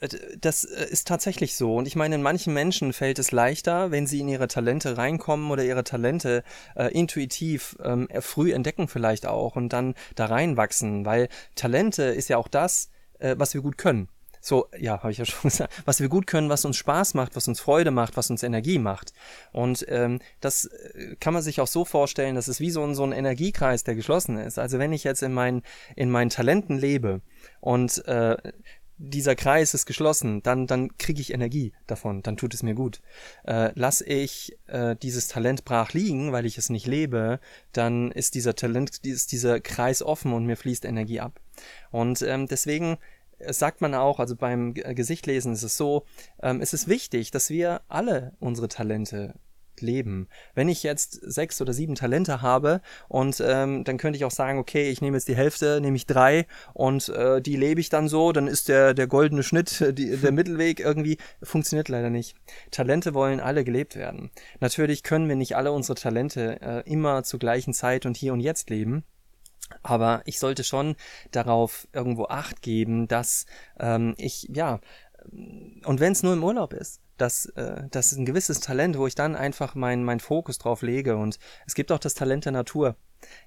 [0.00, 0.08] äh,
[0.40, 1.76] das äh, ist tatsächlich so.
[1.76, 5.50] Und ich meine, in manchen Menschen fällt es leichter, wenn sie in ihre Talente reinkommen
[5.50, 6.42] oder ihre Talente
[6.76, 12.36] äh, intuitiv ähm, früh entdecken vielleicht auch und dann da reinwachsen, weil Talente ist ja
[12.36, 14.08] auch das, äh, was wir gut können.
[14.44, 17.36] So, ja, habe ich ja schon gesagt, was wir gut können, was uns Spaß macht,
[17.36, 19.12] was uns Freude macht, was uns Energie macht.
[19.52, 22.96] Und ähm, das äh, kann man sich auch so vorstellen, das ist wie so ein,
[22.96, 24.58] so ein Energiekreis, der geschlossen ist.
[24.58, 25.62] Also wenn ich jetzt in, mein,
[25.94, 27.20] in meinen Talenten lebe
[27.60, 28.36] und äh,
[28.98, 33.00] dieser Kreis ist geschlossen, dann, dann kriege ich Energie davon, dann tut es mir gut.
[33.44, 37.40] Äh, lass ich äh, dieses Talent brach liegen, weil ich es nicht lebe,
[37.72, 41.40] dann ist dieser Talent, ist dieser Kreis offen und mir fließt Energie ab.
[41.90, 42.98] Und ähm, deswegen
[43.50, 46.04] sagt man auch, also beim Gesichtlesen ist es so,
[46.42, 49.34] ähm, es ist wichtig, dass wir alle unsere Talente
[49.82, 50.28] leben.
[50.54, 54.58] Wenn ich jetzt sechs oder sieben Talente habe und ähm, dann könnte ich auch sagen,
[54.58, 58.08] okay, ich nehme jetzt die Hälfte, nehme ich drei und äh, die lebe ich dann
[58.08, 62.36] so, dann ist der, der goldene Schnitt, die, der Mittelweg irgendwie, funktioniert leider nicht.
[62.70, 64.30] Talente wollen alle gelebt werden.
[64.60, 68.40] Natürlich können wir nicht alle unsere Talente äh, immer zur gleichen Zeit und hier und
[68.40, 69.04] jetzt leben.
[69.82, 70.96] Aber ich sollte schon
[71.30, 73.46] darauf irgendwo Acht geben, dass
[73.80, 74.80] ähm, ich, ja,
[75.84, 79.06] und wenn es nur im Urlaub ist, das, äh, das ist ein gewisses Talent, wo
[79.06, 81.16] ich dann einfach meinen mein Fokus drauf lege.
[81.16, 82.96] Und es gibt auch das Talent der Natur.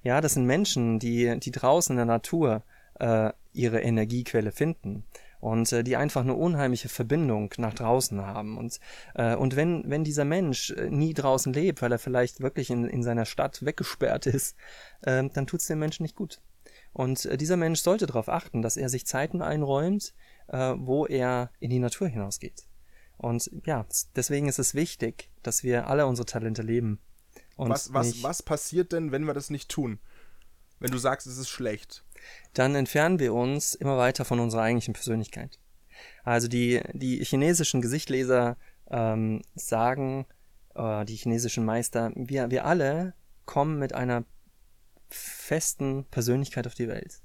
[0.02, 2.62] Ja, das sind Menschen, die, die draußen in der Natur
[2.98, 5.04] äh, ihre Energiequelle finden
[5.40, 8.58] und äh, die einfach eine unheimliche Verbindung nach draußen haben.
[8.58, 8.80] Und,
[9.14, 12.84] äh, und wenn, wenn dieser Mensch äh, nie draußen lebt, weil er vielleicht wirklich in,
[12.86, 14.56] in seiner Stadt weggesperrt ist,
[15.02, 16.40] äh, dann tut es dem Menschen nicht gut.
[16.92, 20.14] Und äh, dieser Mensch sollte darauf achten, dass er sich Zeiten einräumt,
[20.48, 22.66] äh, wo er in die Natur hinausgeht.
[23.18, 26.98] Und ja, deswegen ist es wichtig, dass wir alle unsere Talente leben.
[27.56, 29.98] was, was, was passiert denn, wenn wir das nicht tun?
[30.78, 32.04] Wenn du sagst, es ist schlecht.
[32.54, 35.58] Dann entfernen wir uns immer weiter von unserer eigentlichen Persönlichkeit.
[36.24, 38.56] Also die, die chinesischen Gesichtleser
[38.90, 40.26] ähm, sagen,
[40.74, 44.24] äh, die chinesischen Meister, wir, wir alle kommen mit einer
[45.08, 47.20] festen Persönlichkeit auf die Welt.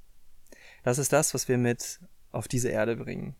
[0.83, 1.99] Das ist das, was wir mit
[2.31, 3.35] auf diese Erde bringen.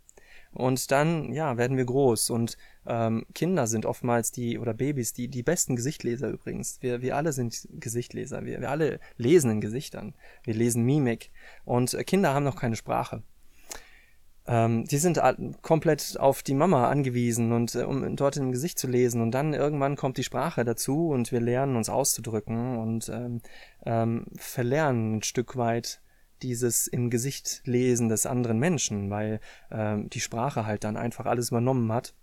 [0.51, 2.29] Und dann, ja, werden wir groß.
[2.29, 6.77] Und ähm, Kinder sind oftmals die, oder Babys, die, die besten Gesichtleser übrigens.
[6.81, 8.43] Wir, wir alle sind Gesichtleser.
[8.45, 10.13] Wir, wir alle lesen in Gesichtern.
[10.43, 11.31] Wir lesen Mimik.
[11.65, 13.23] Und äh, Kinder haben noch keine Sprache.
[14.47, 15.21] Ähm, die sind
[15.61, 19.21] komplett auf die Mama angewiesen und äh, um dort im Gesicht zu lesen.
[19.21, 23.41] Und dann irgendwann kommt die Sprache dazu und wir lernen uns auszudrücken und ähm,
[23.85, 26.01] ähm, verlernen ein Stück weit
[26.41, 29.39] dieses im Gesicht lesen des anderen Menschen, weil
[29.69, 32.15] ähm, die Sprache halt dann einfach alles übernommen hat.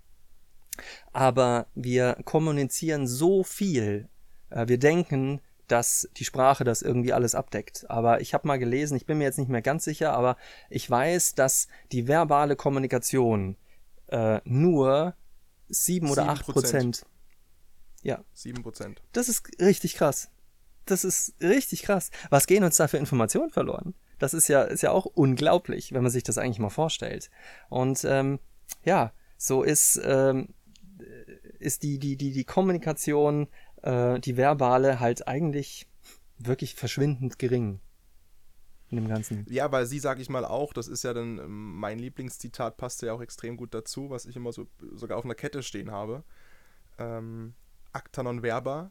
[1.13, 4.09] Aber wir kommunizieren so viel.
[4.51, 7.89] Äh, wir denken, dass die Sprache das irgendwie alles abdeckt.
[7.89, 10.37] Aber ich habe mal gelesen, ich bin mir jetzt nicht mehr ganz sicher, aber
[10.71, 13.57] ich weiß, dass die verbale Kommunikation
[14.09, 15.15] äh, nur
[15.69, 17.05] sieben oder acht Prozent.
[18.03, 18.25] Ja.
[18.33, 19.03] Sieben Prozent.
[19.13, 20.31] Das ist richtig krass.
[20.87, 22.11] Das ist richtig krass.
[22.31, 23.95] Was gehen uns da für Informationen verloren?
[24.19, 27.31] Das ist ja, ist ja auch unglaublich, wenn man sich das eigentlich mal vorstellt.
[27.69, 28.39] Und ähm,
[28.85, 30.55] ja, so ist, ähm,
[31.61, 33.49] ist die, die, die, die Kommunikation,
[33.83, 35.87] äh, die verbale halt eigentlich
[36.39, 37.81] wirklich verschwindend gering
[38.91, 39.45] in dem Ganzen.
[39.51, 43.03] Ja, weil sie, sag ich mal, auch, das ist ja dann ähm, mein Lieblingszitat, passt
[43.03, 46.25] ja auch extrem gut dazu, was ich immer so sogar auf einer Kette stehen habe.
[46.99, 47.55] Ähm,
[47.93, 48.91] Acta non verba,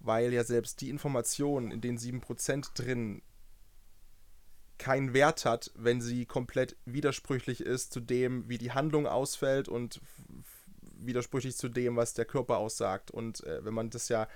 [0.00, 3.22] weil ja selbst die Information in den 7% drin
[4.78, 10.00] keinen Wert hat, wenn sie komplett widersprüchlich ist zu dem, wie die Handlung ausfällt und
[11.06, 13.10] widersprüchlich zu dem, was der Körper aussagt.
[13.10, 14.28] Und äh, wenn man das ja,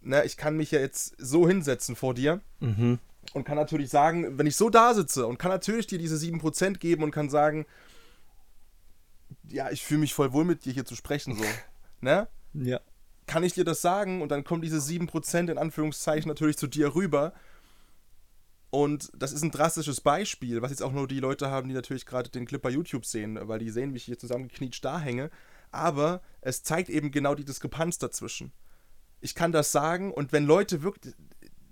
[0.00, 2.98] ne, ich kann mich ja jetzt so hinsetzen vor dir mhm.
[3.34, 6.78] und kann natürlich sagen, wenn ich so da sitze und kann natürlich dir diese 7%
[6.78, 7.66] geben und kann sagen,
[9.48, 11.44] ja, ich fühle mich voll wohl mit dir hier zu sprechen, so.
[12.00, 12.28] ne?
[12.54, 12.80] Ja.
[13.26, 16.94] Kann ich dir das sagen und dann kommen diese 7% in Anführungszeichen natürlich zu dir
[16.94, 17.34] rüber
[18.70, 22.04] und das ist ein drastisches Beispiel, was jetzt auch nur die Leute haben, die natürlich
[22.04, 25.30] gerade den Clip bei YouTube sehen, weil die sehen, wie ich hier zusammengeknietscht da hänge.
[25.70, 28.52] Aber es zeigt eben genau die Diskrepanz dazwischen.
[29.20, 31.14] Ich kann das sagen und wenn Leute wirklich,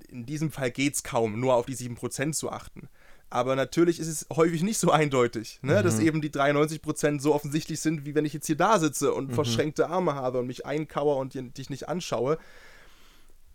[0.08, 2.88] in diesem Fall geht es kaum, nur auf die 7% zu achten.
[3.28, 5.80] Aber natürlich ist es häufig nicht so eindeutig, ne?
[5.80, 5.84] Mhm.
[5.84, 9.30] dass eben die 93% so offensichtlich sind, wie wenn ich jetzt hier da sitze und
[9.30, 9.34] mhm.
[9.34, 12.38] verschränkte Arme habe und mich einkauere und dich nicht anschaue.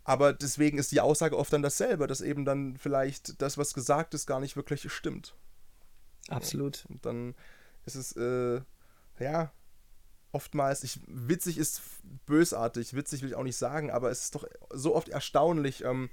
[0.04, 4.14] Aber deswegen ist die Aussage oft dann dasselbe, dass eben dann vielleicht das, was gesagt
[4.14, 5.34] ist, gar nicht wirklich stimmt.
[6.28, 6.84] Absolut.
[6.88, 7.34] Und dann
[7.86, 8.60] ist es, äh,
[9.18, 9.52] ja,
[10.32, 11.82] oftmals, ich, witzig ist
[12.26, 16.10] bösartig, witzig will ich auch nicht sagen, aber es ist doch so oft erstaunlich, ähm,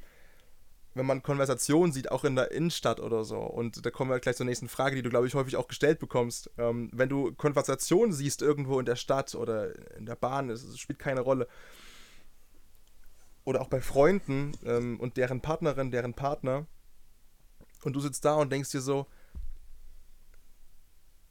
[0.94, 3.38] wenn man Konversationen sieht, auch in der Innenstadt oder so.
[3.38, 6.00] Und da kommen wir gleich zur nächsten Frage, die du, glaube ich, häufig auch gestellt
[6.00, 6.52] bekommst.
[6.58, 11.00] Ähm, wenn du Konversationen siehst irgendwo in der Stadt oder in der Bahn, es spielt
[11.00, 11.48] keine Rolle
[13.46, 16.68] oder auch bei Freunden ähm, und deren Partnerin, deren Partner,
[17.84, 19.08] und du sitzt da und denkst dir so,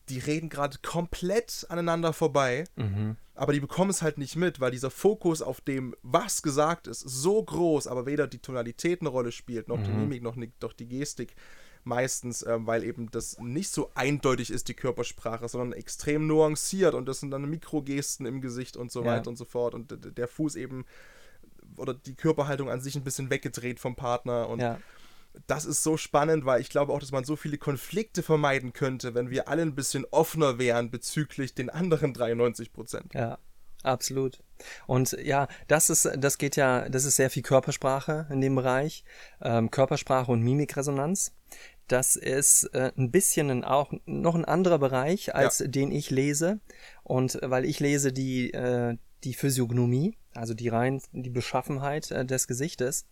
[0.09, 3.17] die reden gerade komplett aneinander vorbei, mhm.
[3.35, 7.01] aber die bekommen es halt nicht mit, weil dieser Fokus auf dem, was gesagt ist,
[7.01, 9.85] so groß, aber weder die Tonalität eine Rolle spielt, noch mhm.
[9.85, 11.35] die Mimik, noch, noch die Gestik
[11.85, 17.07] meistens, äh, weil eben das nicht so eindeutig ist, die Körpersprache, sondern extrem nuanciert und
[17.07, 19.13] das sind dann Mikrogesten im Gesicht und so ja.
[19.13, 20.85] weiter und so fort und der Fuß eben
[21.77, 24.79] oder die Körperhaltung an sich ein bisschen weggedreht vom Partner und ja.
[25.47, 29.15] Das ist so spannend, weil ich glaube auch, dass man so viele Konflikte vermeiden könnte,
[29.15, 33.15] wenn wir alle ein bisschen offener wären bezüglich den anderen 93 Prozent.
[33.15, 33.39] Ja,
[33.83, 34.43] absolut.
[34.87, 39.05] Und ja, das ist, das geht ja, das ist sehr viel Körpersprache in dem Bereich,
[39.41, 41.33] ähm, Körpersprache und Mimikresonanz.
[41.87, 45.69] Das ist äh, ein bisschen ein, auch noch ein anderer Bereich, als ja.
[45.69, 46.61] den ich lese.
[47.03, 52.47] Und weil ich lese die, äh, die Physiognomie, also die rein die Beschaffenheit äh, des
[52.47, 53.07] Gesichtes.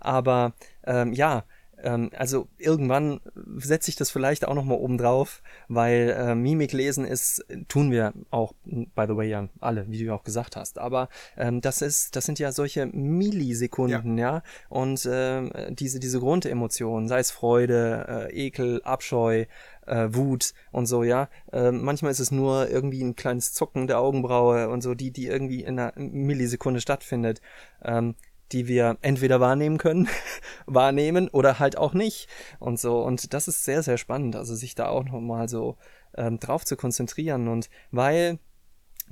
[0.00, 0.54] Aber
[0.84, 1.44] ähm, ja,
[1.82, 3.20] ähm, also irgendwann
[3.56, 8.12] setze ich das vielleicht auch nochmal oben drauf, weil äh, Mimik lesen ist, tun wir
[8.30, 10.78] auch, by the way, ja alle, wie du auch gesagt hast.
[10.78, 14.36] Aber ähm, das ist, das sind ja solche Millisekunden, ja.
[14.36, 14.42] ja?
[14.68, 19.46] Und äh, diese, diese Grundemotionen, sei es Freude, äh, Ekel, Abscheu,
[19.86, 21.28] äh, Wut und so, ja.
[21.52, 25.26] Äh, manchmal ist es nur irgendwie ein kleines Zucken der Augenbraue und so, die, die
[25.26, 27.40] irgendwie in einer Millisekunde stattfindet.
[27.82, 28.14] Ähm,
[28.52, 30.08] die wir entweder wahrnehmen können,
[30.66, 33.02] wahrnehmen oder halt auch nicht und so.
[33.02, 35.76] Und das ist sehr, sehr spannend, also sich da auch nochmal so
[36.16, 38.38] ähm, drauf zu konzentrieren und weil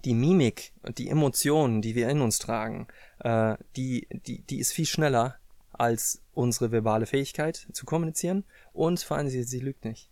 [0.04, 2.86] die Mimik und die Emotionen, die wir in uns tragen,
[3.20, 5.36] äh, die, die, die ist viel schneller
[5.72, 10.10] als unsere verbale Fähigkeit zu kommunizieren und vor allem sie, sie lügt nicht.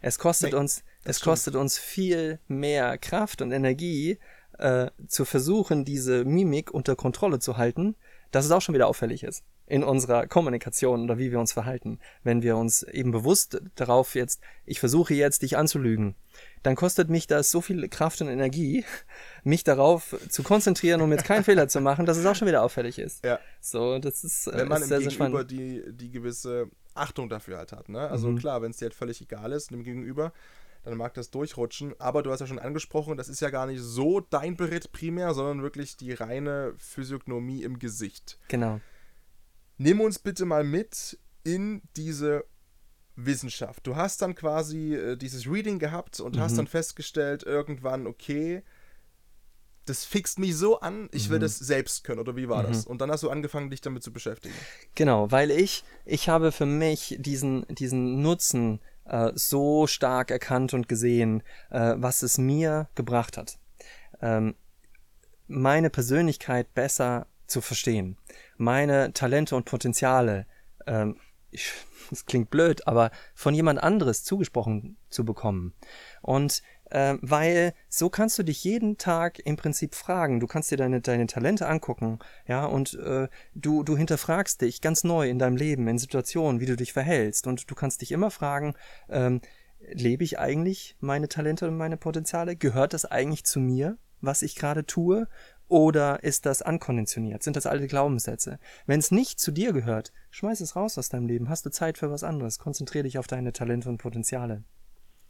[0.00, 1.30] Es kostet nee, uns, es stimmt.
[1.30, 4.18] kostet uns viel mehr Kraft und Energie,
[4.58, 7.96] äh, zu versuchen, diese Mimik unter Kontrolle zu halten,
[8.34, 12.00] dass es auch schon wieder auffällig ist in unserer Kommunikation oder wie wir uns verhalten.
[12.22, 16.16] Wenn wir uns eben bewusst darauf jetzt, ich versuche jetzt dich anzulügen,
[16.64, 18.84] dann kostet mich das so viel Kraft und Energie,
[19.44, 22.62] mich darauf zu konzentrieren, um jetzt keinen Fehler zu machen, dass es auch schon wieder
[22.62, 23.24] auffällig ist.
[23.24, 23.38] Ja.
[23.60, 25.50] So, das ist, äh, Wenn man ist sehr, sehr spannend.
[25.50, 27.88] Die, die gewisse Achtung dafür halt hat.
[27.88, 28.00] Ne?
[28.00, 28.38] Also mhm.
[28.38, 30.32] klar, wenn es dir halt völlig egal ist, dem Gegenüber,
[30.84, 31.94] dann mag das durchrutschen.
[31.98, 35.34] Aber du hast ja schon angesprochen, das ist ja gar nicht so dein Beritt primär,
[35.34, 38.38] sondern wirklich die reine Physiognomie im Gesicht.
[38.48, 38.80] Genau.
[39.78, 42.44] Nimm uns bitte mal mit in diese
[43.16, 43.86] Wissenschaft.
[43.86, 46.40] Du hast dann quasi äh, dieses Reading gehabt und mhm.
[46.40, 48.62] hast dann festgestellt, irgendwann, okay,
[49.84, 51.42] das fixt mich so an, ich will mhm.
[51.42, 52.68] das selbst können, oder wie war mhm.
[52.68, 52.86] das?
[52.86, 54.54] Und dann hast du angefangen, dich damit zu beschäftigen.
[54.94, 60.88] Genau, weil ich, ich habe für mich diesen, diesen Nutzen äh, so stark erkannt und
[60.88, 63.58] gesehen, äh, was es mir gebracht hat.
[64.20, 64.54] Ähm,
[65.46, 68.16] meine Persönlichkeit besser zu verstehen,
[68.56, 70.46] meine Talente und Potenziale
[70.86, 71.16] ähm,
[72.10, 75.74] das klingt blöd, aber von jemand anderes zugesprochen zu bekommen.
[76.22, 76.62] Und
[76.94, 80.38] äh, weil so kannst du dich jeden Tag im Prinzip fragen.
[80.38, 85.02] Du kannst dir deine, deine Talente angucken, ja, und äh, du, du hinterfragst dich ganz
[85.02, 87.48] neu in deinem Leben, in Situationen, wie du dich verhältst.
[87.48, 88.74] Und du kannst dich immer fragen,
[89.08, 89.40] ähm,
[89.80, 92.54] lebe ich eigentlich meine Talente und meine Potenziale?
[92.54, 95.26] Gehört das eigentlich zu mir, was ich gerade tue?
[95.66, 97.42] Oder ist das ankonditioniert?
[97.42, 98.60] Sind das alte Glaubenssätze?
[98.86, 101.48] Wenn es nicht zu dir gehört, schmeiß es raus aus deinem Leben.
[101.48, 102.60] Hast du Zeit für was anderes?
[102.60, 104.62] Konzentriere dich auf deine Talente und Potenziale.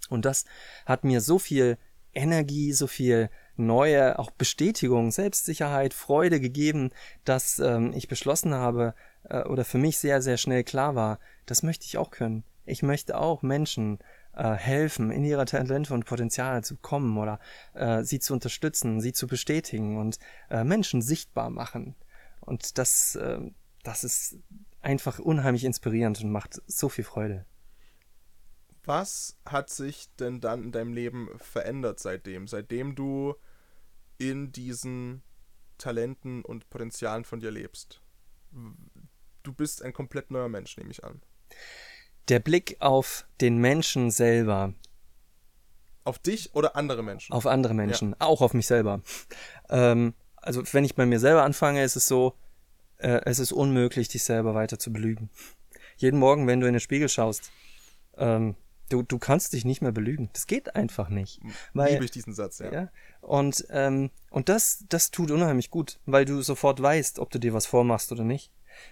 [0.06, 0.44] Und das
[0.86, 1.78] hat mir so viel
[2.14, 6.90] Energie, so viel neue, auch Bestätigung, Selbstsicherheit, Freude gegeben,
[7.24, 11.62] dass ähm, ich beschlossen habe äh, oder für mich sehr, sehr schnell klar war, das
[11.62, 12.44] möchte ich auch können.
[12.64, 13.98] Ich möchte auch Menschen
[14.34, 17.38] äh, helfen, in ihre Talente und Potenziale zu kommen oder
[17.74, 20.18] äh, sie zu unterstützen, sie zu bestätigen und
[20.50, 21.94] äh, Menschen sichtbar machen.
[22.40, 23.40] Und das, äh,
[23.82, 24.38] das ist
[24.80, 27.46] einfach unheimlich inspirierend und macht so viel Freude.
[28.84, 32.46] Was hat sich denn dann in deinem Leben verändert seitdem?
[32.46, 33.34] Seitdem du
[34.18, 35.22] in diesen
[35.78, 38.02] Talenten und Potenzialen von dir lebst?
[39.42, 41.22] Du bist ein komplett neuer Mensch, nehme ich an.
[42.28, 44.74] Der Blick auf den Menschen selber.
[46.04, 47.32] Auf dich oder andere Menschen?
[47.32, 48.16] Auf andere Menschen, ja.
[48.20, 49.00] auch auf mich selber.
[49.70, 52.34] Ähm, also wenn ich bei mir selber anfange, ist es so,
[52.98, 55.30] äh, es ist unmöglich, dich selber weiter zu belügen.
[55.96, 57.50] Jeden Morgen, wenn du in den Spiegel schaust,
[58.16, 58.56] ähm,
[58.88, 60.30] Du, du kannst dich nicht mehr belügen.
[60.32, 61.40] Das geht einfach nicht.
[61.72, 62.72] Weil, Liebe ich diesen Satz, ja.
[62.72, 62.88] ja
[63.20, 67.54] und ähm, und das, das tut unheimlich gut, weil du sofort weißt, ob du dir
[67.54, 68.50] was vormachst oder nicht.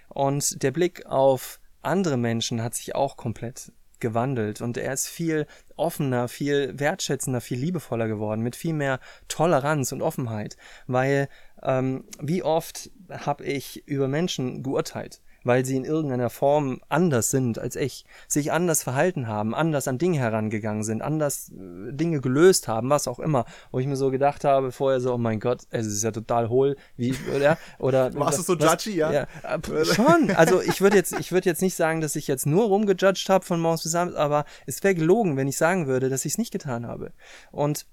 [0.09, 5.47] Und der Blick auf andere Menschen hat sich auch komplett gewandelt und er ist viel
[5.77, 11.29] offener, viel wertschätzender, viel liebevoller geworden, mit viel mehr Toleranz und Offenheit, weil
[11.61, 17.59] ähm, wie oft habe ich über Menschen geurteilt weil sie in irgendeiner Form anders sind
[17.59, 22.67] als ich, sich anders verhalten haben, anders an Dinge herangegangen sind, anders äh, Dinge gelöst
[22.67, 25.63] haben, was auch immer, wo ich mir so gedacht habe vorher so, oh mein Gott,
[25.69, 29.11] es ist ja total hohl, wie oder oder warst du so judgy, ja?
[29.11, 32.45] ja äh, schon, also ich würde jetzt ich würde jetzt nicht sagen, dass ich jetzt
[32.45, 36.09] nur rumgejudged habe von morgens bis abends, aber es wäre gelogen, wenn ich sagen würde,
[36.09, 37.13] dass ich es nicht getan habe.
[37.51, 37.85] Und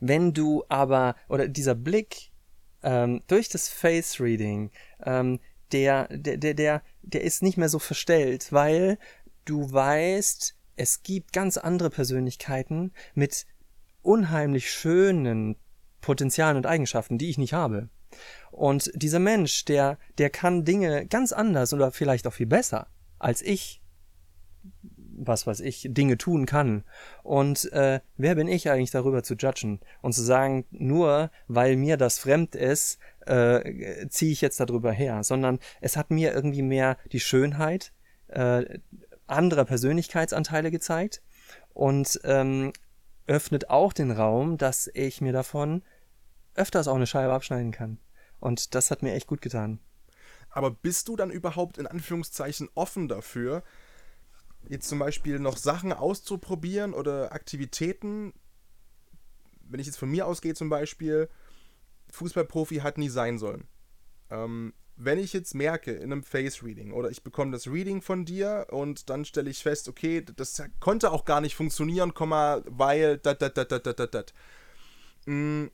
[0.00, 2.30] wenn du aber oder dieser Blick
[2.82, 4.70] ähm, durch das Face Reading
[5.04, 5.40] ähm,
[5.72, 8.98] der, der, der, der, der ist nicht mehr so verstellt, weil
[9.44, 13.46] du weißt, es gibt ganz andere Persönlichkeiten mit
[14.02, 15.56] unheimlich schönen
[16.00, 17.88] Potenzialen und Eigenschaften, die ich nicht habe.
[18.50, 23.42] Und dieser Mensch, der, der kann Dinge ganz anders oder vielleicht auch viel besser als
[23.42, 23.80] ich
[25.26, 26.84] was weiß ich, Dinge tun kann.
[27.22, 31.96] Und äh, wer bin ich eigentlich darüber zu judgen und zu sagen, nur weil mir
[31.96, 36.96] das fremd ist, äh, ziehe ich jetzt darüber her, sondern es hat mir irgendwie mehr
[37.12, 37.92] die Schönheit
[38.28, 38.78] äh,
[39.26, 41.22] anderer Persönlichkeitsanteile gezeigt
[41.74, 42.72] und ähm,
[43.26, 45.82] öffnet auch den Raum, dass ich mir davon
[46.54, 47.98] öfters auch eine Scheibe abschneiden kann.
[48.40, 49.80] Und das hat mir echt gut getan.
[50.50, 53.62] Aber bist du dann überhaupt in Anführungszeichen offen dafür,
[54.68, 58.32] jetzt zum Beispiel noch Sachen auszuprobieren oder Aktivitäten,
[59.60, 61.28] wenn ich jetzt von mir ausgehe zum Beispiel,
[62.10, 63.66] Fußballprofi hat nie sein sollen.
[64.30, 68.66] Ähm, wenn ich jetzt merke in einem Face-Reading oder ich bekomme das Reading von dir
[68.70, 73.56] und dann stelle ich fest, okay, das konnte auch gar nicht funktionieren, weil dat, dat,
[73.56, 74.34] dat, dat, dat, dat.
[75.26, 75.66] Mm,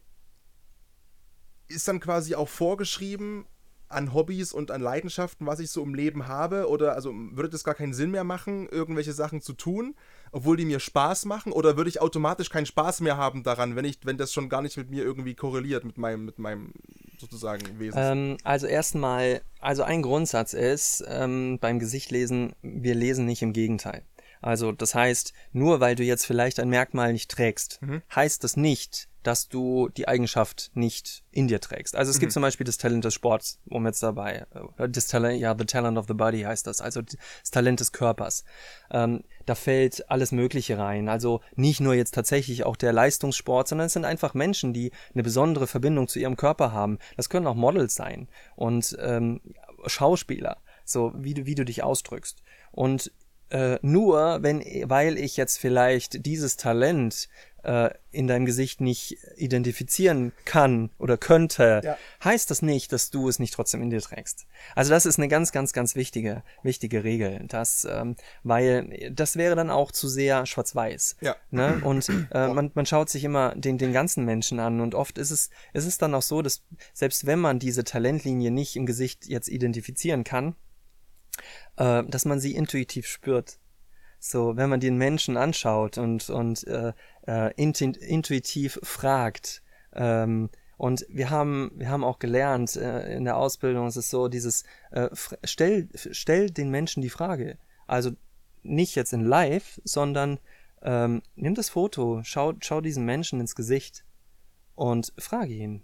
[1.68, 3.46] ist dann quasi auch vorgeschrieben,
[3.88, 6.68] an Hobbys und an Leidenschaften, was ich so im Leben habe?
[6.68, 9.94] Oder also würde das gar keinen Sinn mehr machen, irgendwelche Sachen zu tun,
[10.32, 11.52] obwohl die mir Spaß machen?
[11.52, 14.62] Oder würde ich automatisch keinen Spaß mehr haben daran, wenn ich, wenn das schon gar
[14.62, 16.72] nicht mit mir irgendwie korreliert, mit meinem, mit meinem
[17.18, 17.98] sozusagen Wesen?
[18.00, 24.02] Ähm, also erstmal, also ein Grundsatz ist ähm, beim Gesichtlesen, wir lesen nicht im Gegenteil.
[24.44, 28.02] Also das heißt, nur weil du jetzt vielleicht ein Merkmal nicht trägst, mhm.
[28.14, 31.96] heißt das nicht, dass du die Eigenschaft nicht in dir trägst.
[31.96, 32.20] Also es mhm.
[32.20, 34.46] gibt zum Beispiel das Talent des Sports, um jetzt dabei,
[34.78, 37.92] äh, das Talent, ja, the talent of the body heißt das, also das Talent des
[37.92, 38.44] Körpers.
[38.90, 41.08] Ähm, da fällt alles Mögliche rein.
[41.08, 45.22] Also nicht nur jetzt tatsächlich auch der Leistungssport, sondern es sind einfach Menschen, die eine
[45.22, 46.98] besondere Verbindung zu ihrem Körper haben.
[47.16, 49.40] Das können auch Models sein und ähm,
[49.86, 52.42] Schauspieler, so wie du, wie du dich ausdrückst.
[52.72, 53.12] Und
[53.50, 57.28] äh, nur wenn, weil ich jetzt vielleicht dieses Talent
[57.64, 61.98] äh, in deinem Gesicht nicht identifizieren kann oder könnte, ja.
[62.22, 64.46] heißt das nicht, dass du es nicht trotzdem in dir trägst.
[64.74, 67.44] Also das ist eine ganz, ganz, ganz wichtige, wichtige Regel.
[67.48, 71.16] Das, ähm, weil das wäre dann auch zu sehr schwarz-weiß.
[71.20, 71.36] Ja.
[71.50, 71.80] Ne?
[71.84, 75.30] Und äh, man, man schaut sich immer den, den ganzen Menschen an und oft ist
[75.30, 76.62] es, ist es dann auch so, dass
[76.92, 80.54] selbst wenn man diese Talentlinie nicht im Gesicht jetzt identifizieren kann,
[81.76, 83.58] äh, dass man sie intuitiv spürt.
[84.26, 86.94] So, wenn man den Menschen anschaut und, und äh,
[87.26, 89.62] äh, intuitiv fragt,
[89.92, 90.48] ähm,
[90.78, 94.64] und wir haben, wir haben auch gelernt äh, in der Ausbildung, es ist so dieses,
[94.92, 95.10] äh,
[95.44, 97.58] stell, stell den Menschen die Frage.
[97.86, 98.12] Also
[98.62, 100.40] nicht jetzt in live, sondern
[100.80, 104.06] ähm, nimm das Foto, schau, schau diesen Menschen ins Gesicht
[104.74, 105.82] und frage ihn,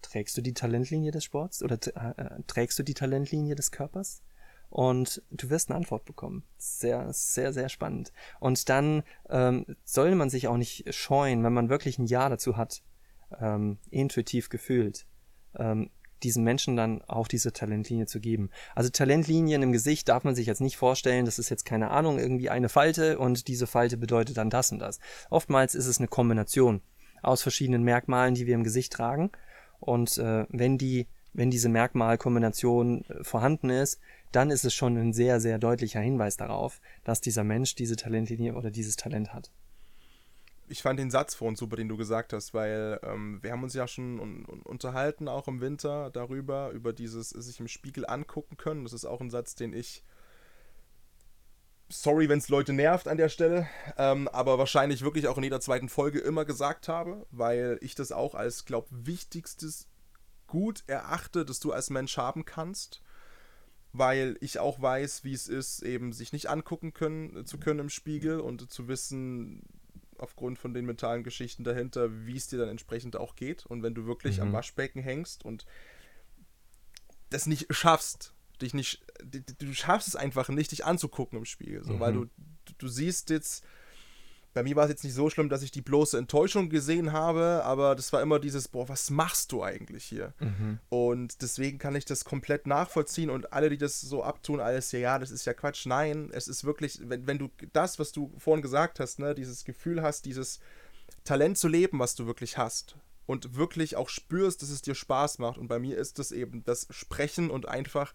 [0.00, 4.22] trägst du die Talentlinie des Sports oder äh, äh, trägst du die Talentlinie des Körpers?
[4.70, 6.44] Und du wirst eine Antwort bekommen.
[6.56, 8.12] Sehr, sehr, sehr spannend.
[8.38, 12.56] Und dann ähm, soll man sich auch nicht scheuen, wenn man wirklich ein Ja dazu
[12.56, 12.82] hat,
[13.40, 15.06] ähm, intuitiv gefühlt,
[15.58, 15.90] ähm,
[16.22, 18.50] diesen Menschen dann auch diese Talentlinie zu geben.
[18.74, 22.18] Also Talentlinien im Gesicht darf man sich jetzt nicht vorstellen, das ist jetzt keine Ahnung,
[22.18, 25.00] irgendwie eine Falte und diese Falte bedeutet dann das und das.
[25.30, 26.82] Oftmals ist es eine Kombination
[27.22, 29.30] aus verschiedenen Merkmalen, die wir im Gesicht tragen.
[29.78, 33.98] Und äh, wenn die, wenn diese Merkmalkombination äh, vorhanden ist,
[34.32, 38.54] dann ist es schon ein sehr, sehr deutlicher Hinweis darauf, dass dieser Mensch diese Talentlinie
[38.54, 39.50] oder dieses Talent hat
[40.70, 43.74] ich fand den Satz vorhin super, den du gesagt hast, weil ähm, wir haben uns
[43.74, 48.56] ja schon un un unterhalten, auch im Winter, darüber, über dieses sich im Spiegel angucken
[48.56, 48.84] können.
[48.84, 50.04] Das ist auch ein Satz, den ich.
[51.88, 53.66] Sorry, wenn es Leute nervt an der Stelle,
[53.98, 58.12] ähm, aber wahrscheinlich wirklich auch in jeder zweiten Folge immer gesagt habe, weil ich das
[58.12, 59.88] auch als, glaub, wichtigstes
[60.46, 63.02] Gut erachte, das du als Mensch haben kannst
[63.92, 67.90] weil ich auch weiß, wie es ist, eben sich nicht angucken können, zu können im
[67.90, 69.62] Spiegel und zu wissen,
[70.18, 73.66] aufgrund von den mentalen Geschichten dahinter, wie es dir dann entsprechend auch geht.
[73.66, 74.44] Und wenn du wirklich mhm.
[74.44, 75.66] am Waschbecken hängst und
[77.30, 81.94] das nicht schaffst, dich nicht, du schaffst es einfach nicht, dich anzugucken im Spiegel, so,
[81.94, 82.00] mhm.
[82.00, 82.26] weil du,
[82.78, 83.64] du siehst jetzt
[84.52, 87.62] bei mir war es jetzt nicht so schlimm, dass ich die bloße Enttäuschung gesehen habe,
[87.64, 90.34] aber das war immer dieses, boah, was machst du eigentlich hier?
[90.40, 90.78] Mhm.
[90.88, 94.98] Und deswegen kann ich das komplett nachvollziehen und alle, die das so abtun, alles, ja,
[94.98, 95.86] ja, das ist ja Quatsch.
[95.86, 99.64] Nein, es ist wirklich, wenn, wenn du das, was du vorhin gesagt hast, ne, dieses
[99.64, 100.58] Gefühl hast, dieses
[101.24, 102.96] Talent zu leben, was du wirklich hast
[103.26, 105.58] und wirklich auch spürst, dass es dir Spaß macht.
[105.58, 108.12] Und bei mir ist es eben das Sprechen und einfach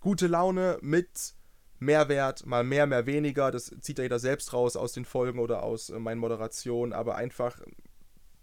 [0.00, 1.34] gute Laune mit
[1.78, 3.50] Mehrwert, mal mehr, mehr weniger.
[3.50, 7.16] Das zieht ja jeder selbst raus aus den Folgen oder aus äh, meinen Moderationen, aber
[7.16, 7.60] einfach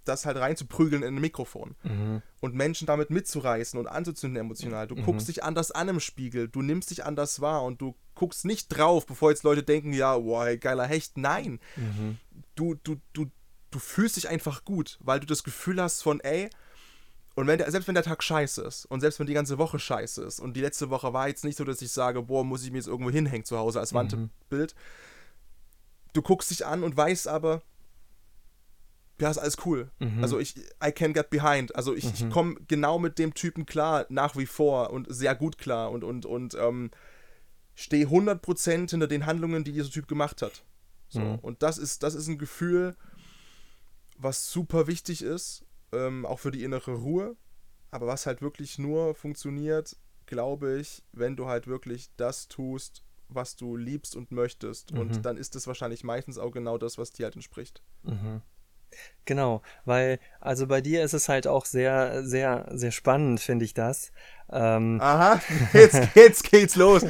[0.06, 2.22] das halt reinzuprügeln in ein Mikrofon mhm.
[2.40, 4.88] und Menschen damit mitzureißen und anzuzünden emotional.
[4.88, 5.04] Du mhm.
[5.04, 8.68] guckst dich anders an im Spiegel, du nimmst dich anders wahr und du guckst nicht
[8.70, 11.18] drauf, bevor jetzt Leute denken, ja, boah, geiler Hecht.
[11.18, 11.60] Nein.
[11.76, 12.18] Mhm.
[12.56, 13.26] Du, du, du,
[13.72, 16.50] du fühlst dich einfach gut, weil du das Gefühl hast von, ey,
[17.36, 19.78] und wenn der, selbst wenn der Tag scheiße ist und selbst wenn die ganze Woche
[19.78, 22.64] scheiße ist und die letzte Woche war jetzt nicht so, dass ich sage, boah, muss
[22.64, 23.98] ich mir jetzt irgendwo hinhängen zu Hause als mhm.
[23.98, 24.74] Wandbild.
[26.14, 27.62] Du guckst dich an und weißt aber,
[29.20, 29.92] ja, ist alles cool.
[30.00, 30.24] Mhm.
[30.24, 31.76] Also ich, I can get behind.
[31.76, 32.12] Also ich, mhm.
[32.16, 36.06] ich komme genau mit dem Typen klar, nach wie vor und sehr gut klar und,
[36.06, 36.90] und, und ähm,
[37.76, 40.64] stehe 100% hinter den Handlungen, die dieser Typ gemacht hat.
[41.10, 41.20] So.
[41.20, 41.40] Mhm.
[41.40, 42.96] Und das ist, das ist ein Gefühl,
[44.18, 47.36] was super wichtig ist ähm, auch für die innere Ruhe.
[47.92, 53.56] Aber was halt wirklich nur funktioniert, glaube ich, wenn du halt wirklich das tust, was
[53.56, 54.92] du liebst und möchtest.
[54.92, 55.00] Mhm.
[55.00, 57.82] Und dann ist es wahrscheinlich meistens auch genau das, was dir halt entspricht.
[58.04, 58.42] Mhm.
[59.26, 63.74] Genau, weil, also bei dir ist es halt auch sehr, sehr, sehr spannend, finde ich
[63.74, 64.12] das.
[64.52, 65.41] Ähm, Aha,
[65.74, 67.04] jetzt, jetzt geht's los.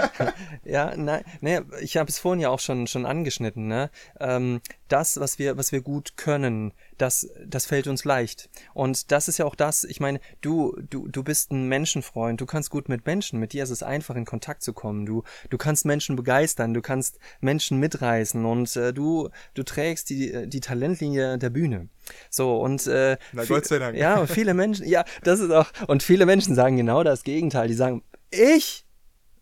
[0.64, 3.90] ja, nein, ne, ich habe es vorhin ja auch schon, schon angeschnitten, ne?
[4.18, 8.48] Ähm, das, was wir, was wir gut können, das, das fällt uns leicht.
[8.74, 12.46] Und das ist ja auch das, ich meine, du, du, du bist ein Menschenfreund, du
[12.46, 15.06] kannst gut mit Menschen, mit dir ist es einfach in Kontakt zu kommen.
[15.06, 20.48] Du, du kannst Menschen begeistern, du kannst Menschen mitreißen und äh, du, du trägst die,
[20.48, 21.88] die Talentlinie der Bühne.
[22.30, 23.96] So, und äh, Na, Gott sei Dank.
[23.96, 27.68] Ja, viele Menschen, ja, das ist auch, und viele Menschen sagen genau das Gegenteil.
[27.68, 28.84] Die sagen, ich,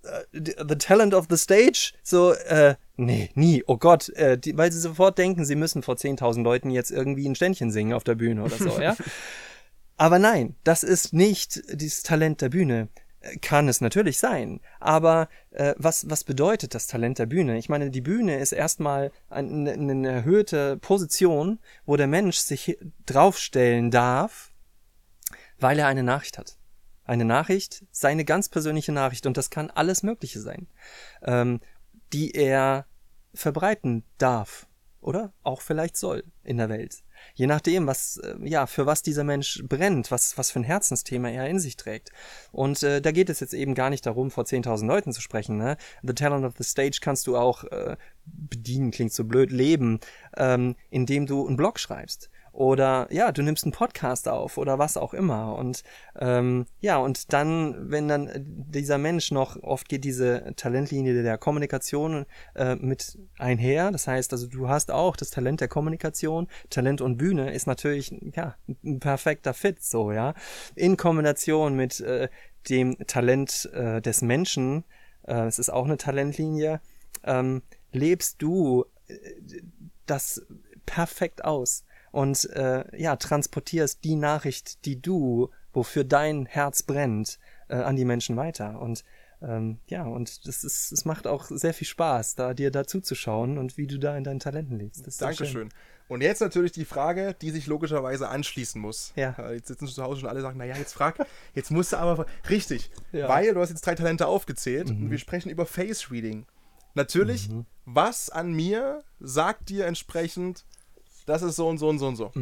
[0.04, 4.72] uh, the talent of the stage, so, äh, nee, nie, oh Gott, äh, die, weil
[4.72, 8.14] sie sofort denken, sie müssen vor 10.000 Leuten jetzt irgendwie ein Ständchen singen auf der
[8.14, 8.96] Bühne oder so, ja.
[9.96, 12.88] Aber nein, das ist nicht dieses Talent der Bühne.
[13.42, 17.58] Kann es natürlich sein, aber äh, was, was bedeutet das Talent der Bühne?
[17.58, 23.90] Ich meine, die Bühne ist erstmal eine, eine erhöhte Position, wo der Mensch sich draufstellen
[23.90, 24.52] darf,
[25.58, 26.58] weil er eine Nachricht hat.
[27.04, 30.68] Eine Nachricht, seine ganz persönliche Nachricht, und das kann alles Mögliche sein,
[31.22, 31.60] ähm,
[32.12, 32.86] die er
[33.34, 34.68] verbreiten darf
[35.00, 37.02] oder auch vielleicht soll in der Welt.
[37.34, 41.28] Je nachdem, was, äh, ja, für was dieser Mensch brennt, was, was für ein Herzensthema
[41.28, 42.10] er in sich trägt.
[42.52, 45.56] Und äh, da geht es jetzt eben gar nicht darum, vor 10.000 Leuten zu sprechen.
[45.56, 45.76] Ne?
[46.02, 50.00] The Talent of the Stage kannst du auch äh, bedienen, klingt so blöd, leben,
[50.36, 54.96] ähm, indem du einen Blog schreibst oder ja, du nimmst einen Podcast auf oder was
[54.96, 55.54] auch immer.
[55.54, 55.84] Und
[56.18, 62.26] ähm, ja, und dann, wenn dann dieser Mensch noch, oft geht diese Talentlinie der Kommunikation
[62.56, 63.92] äh, mit einher.
[63.92, 66.48] Das heißt also, du hast auch das Talent der Kommunikation.
[66.68, 70.34] Talent und Bühne ist natürlich ja ein perfekter Fit, so ja.
[70.74, 72.28] In Kombination mit äh,
[72.68, 74.82] dem Talent äh, des Menschen,
[75.28, 76.80] äh, es ist auch eine Talentlinie,
[77.22, 79.14] ähm, lebst du äh,
[80.06, 80.44] das
[80.86, 87.38] perfekt aus und äh, ja, transportierst die Nachricht, die du, wofür dein Herz brennt,
[87.68, 88.80] äh, an die Menschen weiter.
[88.80, 89.04] Und
[89.40, 93.14] ähm, ja, und das ist, es macht auch sehr viel Spaß, da dir dazu zu
[93.14, 95.06] schauen und wie du da in deinen Talenten lebst.
[95.06, 95.68] Das Dankeschön.
[96.09, 99.12] Und jetzt natürlich die Frage, die sich logischerweise anschließen muss.
[99.14, 99.36] Ja.
[99.52, 102.24] Jetzt sitzen zu Hause schon alle sagen, naja, jetzt frag, jetzt musst du aber.
[102.48, 103.28] Richtig, Ja.
[103.28, 106.46] weil du hast jetzt drei Talente aufgezählt und wir sprechen über Face Reading.
[106.94, 107.50] Natürlich,
[107.84, 110.64] was an mir sagt dir entsprechend,
[111.29, 112.33] das ist so und so und so und so.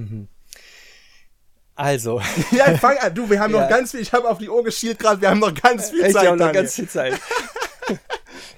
[1.74, 2.20] Also,
[2.52, 3.14] Ja, fang an.
[3.14, 3.60] Du, wir haben Ja.
[3.62, 6.04] noch ganz viel, ich habe auf die Uhr geschielt gerade, wir haben noch ganz viel
[6.06, 6.26] ich Zeit.
[6.26, 6.62] habe noch Daniel.
[6.62, 7.20] ganz viel Zeit.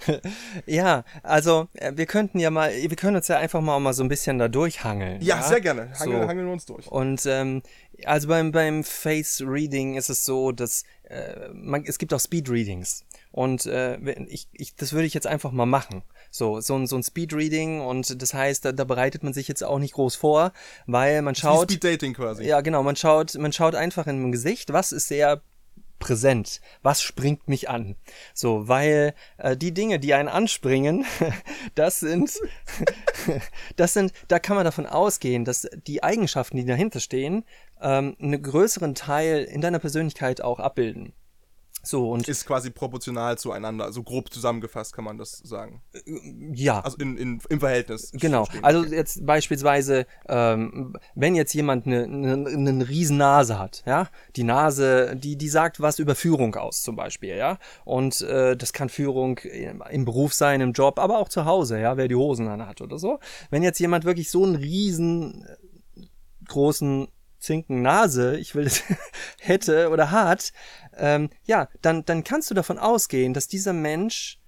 [0.66, 4.03] ja, also äh, wir könnten ja mal, wir können uns ja einfach mal, mal so
[4.03, 5.20] ein bisschen da durchhangeln.
[5.20, 5.93] ja, sehr gerne.
[5.99, 6.29] Hangeln, So.
[6.29, 6.87] hangeln wir uns durch.
[6.87, 7.62] Und ähm,
[8.05, 12.49] also beim, beim Face Reading ist es so, dass äh, man, es gibt auch Speed
[12.49, 13.05] Readings.
[13.33, 13.97] Und äh,
[14.29, 16.03] ich, ich, das würde ich jetzt einfach mal machen.
[16.31, 19.49] So, so ein, so ein Speed Reading und das heißt, da, da bereitet man sich
[19.49, 20.53] jetzt auch nicht groß vor,
[20.87, 21.70] weil man schaut.
[21.70, 22.45] Speed Dating quasi.
[22.45, 25.43] Ja, genau, man schaut, man schaut einfach in dem Gesicht, was ist sehr
[25.99, 27.97] präsent, was springt mich an.
[28.35, 31.05] So, weil äh, die Dinge, die einen anspringen,
[31.74, 32.39] das sind,
[33.76, 37.45] das sind, da kann man davon ausgehen, dass die Eigenschaften, die dahinter stehen,
[37.81, 41.12] ähm, einen größeren Teil in deiner Persönlichkeit auch abbilden.
[41.89, 45.80] So, und Ist quasi proportional zueinander, also grob zusammengefasst kann man das sagen.
[46.53, 46.80] ja.
[46.80, 48.12] Also in, in, im Verhältnis.
[48.12, 48.62] Genau, stehen.
[48.62, 54.45] also jetzt beispielsweise, ähm, wenn jetzt jemand eine, eine, eine riesen Nase hat, ja, die
[54.45, 58.91] Nase, die, die sagt was über Führung aus zum Beispiel, ja, und äh, das kann
[58.91, 62.66] Führung im, Beruf sein, im Job, aber auch zu Hause, ja, wer die Hosen an
[62.66, 63.18] hat oder so.
[63.49, 66.03] Wenn jetzt jemand wirklich so einen riesen äh,
[66.49, 67.09] großen
[67.39, 68.70] Zinken Nase, ich will
[69.41, 70.53] hätte oder hat,
[70.97, 74.41] ähm, ja, dann, dann kannst du davon ausgehen, dass dieser Mensch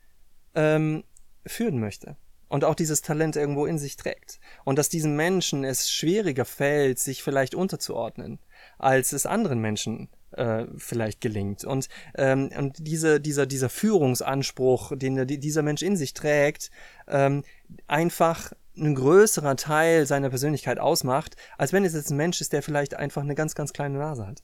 [0.55, 1.05] ähm,
[1.47, 2.17] führen möchte
[2.49, 4.41] und auch dieses Talent irgendwo in sich trägt.
[4.65, 8.41] Und dass diesem Menschen es schwieriger fällt, sich vielleicht unterzuordnen,
[8.79, 11.65] als es anderen Menschen äh, vielleicht gelingt.
[11.65, 16.71] Und, ähm, und diese, dieser, dieser Führungsanspruch, den dieser Mensch in sich trägt,
[17.07, 17.45] ähm,
[17.87, 22.63] einfach ein größerer Teil seiner Persönlichkeit ausmacht, als wenn es jetzt ein Mensch ist, der
[22.63, 24.43] vielleicht einfach eine ganz, ganz kleine Nase hat.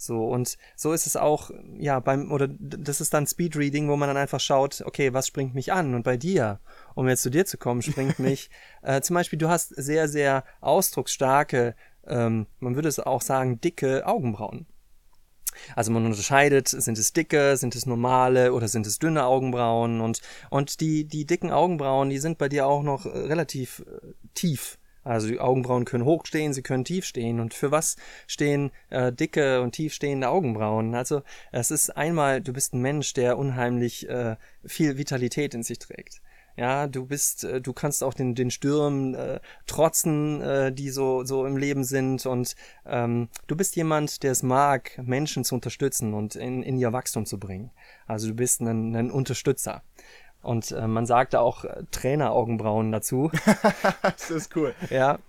[0.00, 4.08] So, und so ist es auch, ja, beim, oder das ist dann Speedreading, wo man
[4.08, 5.94] dann einfach schaut, okay, was springt mich an?
[5.94, 6.60] Und bei dir,
[6.94, 8.48] um jetzt zu dir zu kommen, springt mich,
[8.82, 11.74] äh, zum Beispiel, du hast sehr, sehr ausdrucksstarke,
[12.06, 14.66] ähm, man würde es auch sagen, dicke Augenbrauen.
[15.76, 20.20] Also man unterscheidet, sind es dicke, sind es normale oder sind es dünne Augenbrauen und,
[20.50, 24.78] und die, die dicken Augenbrauen, die sind bei dir auch noch äh, relativ äh, tief.
[25.04, 27.40] Also die Augenbrauen können hoch stehen, sie können tief stehen.
[27.40, 27.96] Und für was
[28.26, 30.94] stehen äh, dicke und tief stehende Augenbrauen?
[30.94, 34.36] Also es ist einmal, du bist ein Mensch, der unheimlich äh,
[34.66, 36.20] viel Vitalität in sich trägt.
[36.58, 39.38] Ja, du bist, äh, du kannst auch den, den Stürmen äh,
[39.68, 42.26] trotzen, äh, die so, so im Leben sind.
[42.26, 46.92] Und ähm, du bist jemand, der es mag, Menschen zu unterstützen und in, in ihr
[46.92, 47.70] Wachstum zu bringen.
[48.08, 49.84] Also du bist ein, ein Unterstützer.
[50.42, 53.30] Und äh, man sagt da auch äh, Traineraugenbrauen dazu.
[54.02, 54.74] das ist cool.
[54.90, 55.20] ja.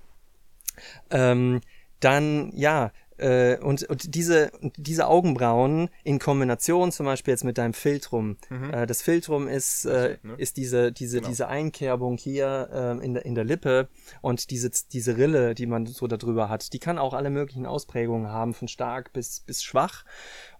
[1.12, 1.62] Ähm,
[2.00, 7.74] dann, ja, äh, und, und diese, diese Augenbrauen in Kombination zum Beispiel jetzt mit deinem
[7.74, 8.38] Filtrum.
[8.72, 10.36] Äh, das Filtrum ist, äh, ne?
[10.38, 11.30] ist diese, diese, Genau.
[11.30, 13.90] diese Einkerbung hier ähm, in, der, in der Lippe
[14.22, 18.30] und diese, diese Rille, die man so darüber hat, die kann auch alle möglichen Ausprägungen
[18.32, 20.06] haben, von stark bis, bis schwach.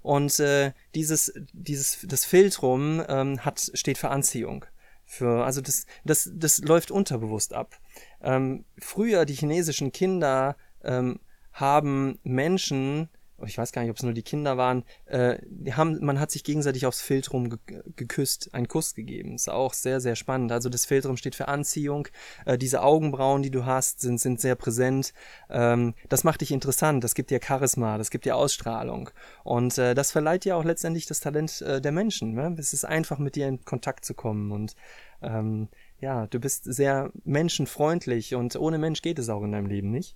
[0.02, 4.66] Und äh, dieses, dieses, das Filtrum ähm, hat, steht für Anziehung.
[5.06, 7.80] Für, also das, das, das läuft unterbewusst ab.
[8.22, 11.20] Ähm, früher die chinesischen Kinder ähm,
[11.54, 13.10] haben Menschen,
[13.46, 16.32] ich weiß gar nicht, ob es nur die Kinder waren, äh, die haben, man hat
[16.32, 17.60] sich gegenseitig aufs Filtrum ge
[17.96, 19.36] geküsst, einen Kuss gegeben.
[19.36, 20.52] Ist auch sehr, sehr spannend.
[20.52, 22.08] Also das Filtrum steht für Anziehung.
[22.46, 25.14] Äh, diese Augenbrauen, die du hast, sind, sind sehr präsent.
[25.50, 29.10] Ähm, das macht dich interessant, das gibt dir Charisma, das gibt dir Ausstrahlung.
[29.44, 32.34] Und äh, das verleiht dir auch letztendlich das Talent äh, der Menschen.
[32.34, 32.56] Ne?
[32.58, 34.52] Es ist einfach, mit dir in Kontakt zu kommen.
[34.52, 34.76] Und
[35.22, 35.70] ähm,
[36.00, 40.16] ja, du bist sehr menschenfreundlich und ohne Mensch geht es auch in deinem Leben nicht.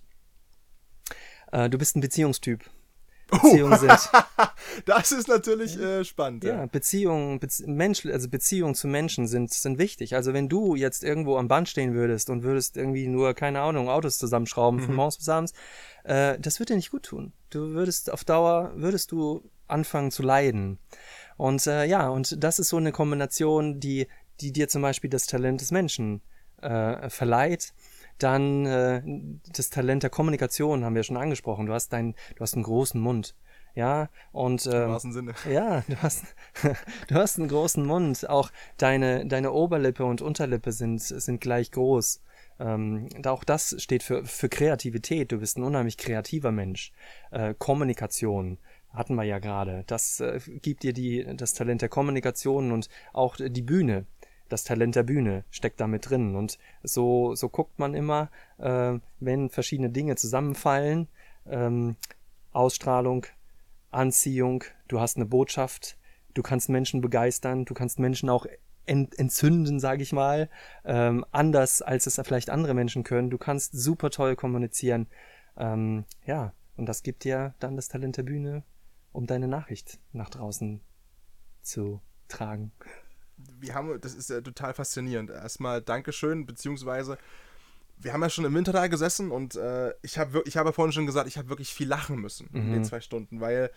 [1.54, 2.64] Äh, du bist ein Beziehungstyp.
[3.30, 4.10] Beziehungen sind.
[4.86, 6.44] das ist natürlich äh, spannend.
[6.44, 10.14] Ja, Beziehungen, Bezie Mensch, also Beziehungen zu Menschen sind, sind wichtig.
[10.14, 13.88] Also wenn du jetzt irgendwo am Band stehen würdest und würdest irgendwie nur, keine Ahnung,
[13.88, 15.52] Autos zusammenschrauben von morgens bis abends,
[16.02, 17.32] äh, das würde dir nicht gut tun.
[17.50, 20.78] Du würdest auf Dauer, würdest du anfangen zu leiden.
[21.36, 24.08] Und äh, ja, und das ist so eine Kombination, die,
[24.40, 26.20] die dir zum Beispiel das Talent des Menschen
[26.60, 27.72] äh, verleiht.
[28.18, 29.02] Dann äh,
[29.52, 31.66] das Talent der Kommunikation haben wir schon angesprochen.
[31.66, 33.34] Du hast dein, du hast einen großen Mund.
[33.74, 35.34] Ja, und ähm, Im wahrsten Sinne.
[35.50, 36.24] ja, du hast,
[37.08, 38.28] du hast einen großen Mund.
[38.28, 42.22] Auch deine, deine Oberlippe und Unterlippe sind, sind gleich groß.
[42.60, 45.32] Ähm, auch das steht für, für Kreativität.
[45.32, 46.92] Du bist ein unheimlich kreativer Mensch.
[47.32, 48.58] Äh, Kommunikation
[48.90, 49.82] hatten wir ja gerade.
[49.86, 54.06] Das äh, gibt dir die, das Talent der Kommunikation und auch die Bühne.
[54.54, 56.36] Das Talent der Bühne steckt da mit drin.
[56.36, 61.08] Und so, so guckt man immer, äh, wenn verschiedene Dinge zusammenfallen.
[61.44, 61.96] Ähm,
[62.52, 63.26] Ausstrahlung,
[63.90, 65.98] Anziehung, du hast eine Botschaft,
[66.34, 68.46] du kannst Menschen begeistern, du kannst Menschen auch
[68.86, 70.48] ent entzünden, sage ich mal,
[70.84, 73.30] ähm, anders als es vielleicht andere Menschen können.
[73.30, 75.08] Du kannst super toll kommunizieren.
[75.56, 78.62] Ähm, ja, und das gibt dir dann das Talent der Bühne,
[79.10, 80.80] um deine Nachricht nach draußen
[81.60, 82.70] zu tragen.
[83.36, 85.30] Wir haben, das ist ja total faszinierend.
[85.30, 87.18] Erstmal Dankeschön, beziehungsweise
[87.98, 90.72] wir haben ja schon im Winter da gesessen und äh, ich habe ich hab ja
[90.72, 93.70] vorhin schon gesagt, ich habe wirklich viel lachen müssen in den zwei Stunden, weil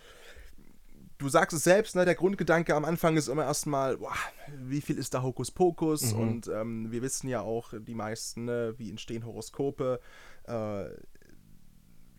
[1.18, 4.14] du sagst es selbst, ne, der Grundgedanke am Anfang ist immer erstmal, boah,
[4.60, 6.14] wie viel ist da Hokuspokus?
[6.14, 10.00] Und ähm, wir wissen ja auch, die meisten, ne, wie entstehen Horoskope.
[10.48, 10.86] Äh,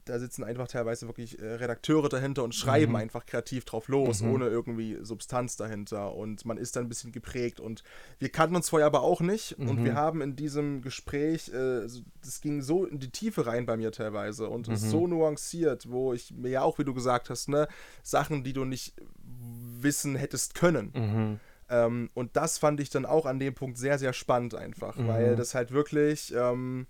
[0.09, 4.47] da sitzen einfach teilweise wirklich äh, Redakteure dahinter und schreiben einfach kreativ drauf los, ohne
[4.49, 6.15] irgendwie Substanz dahinter.
[6.15, 7.61] Und man ist dann ein bisschen geprägt.
[7.61, 7.83] Und
[8.19, 9.53] wir kannten uns vorher aber auch nicht.
[9.59, 13.67] Und wir haben in diesem Gespräch, äh, so- das ging so in die Tiefe rein
[13.67, 17.31] bei mir teilweise und ist so nuanciert, wo ich mir ja auch, wie du gesagt
[17.31, 17.69] hast, ne,
[18.03, 18.95] Sachen, die du nicht
[19.81, 20.93] wissen hättest können.
[21.71, 25.37] Ähm, und das fand ich dann auch an dem Punkt sehr, sehr spannend einfach, weil
[25.37, 26.87] das halt wirklich, ähm,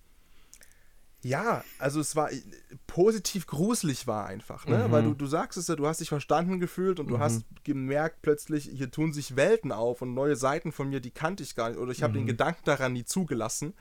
[1.23, 2.41] ja, also es war äh,
[2.87, 4.87] positiv gruselig war einfach, ne?
[4.91, 8.23] Weil du, du sagst es ja, du hast dich verstanden gefühlt und du hast gemerkt
[8.23, 11.71] plötzlich, hier tun sich Welten auf und neue Seiten von mir, die kannte ich gar
[11.71, 11.79] nicht.
[11.79, 13.75] Oder ich habe den Gedanken daran nie zugelassen.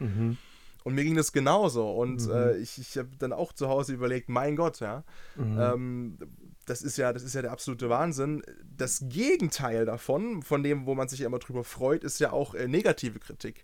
[0.84, 1.92] Und mir ging das genauso.
[1.92, 5.04] Und äh, ich, ich habe dann auch zu Hause überlegt, mein Gott, ja.
[5.38, 6.18] Ähm,
[6.66, 8.42] das ist ja, das ist ja der absolute Wahnsinn.
[8.76, 12.56] Das Gegenteil davon, von dem, wo man sich ja immer drüber freut, ist ja auch
[12.56, 13.64] äh, negative Kritik.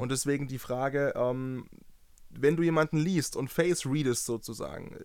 [0.00, 1.66] Und deswegen die Frage, ähm,
[2.30, 4.96] wenn du jemanden liest und face readest sozusagen,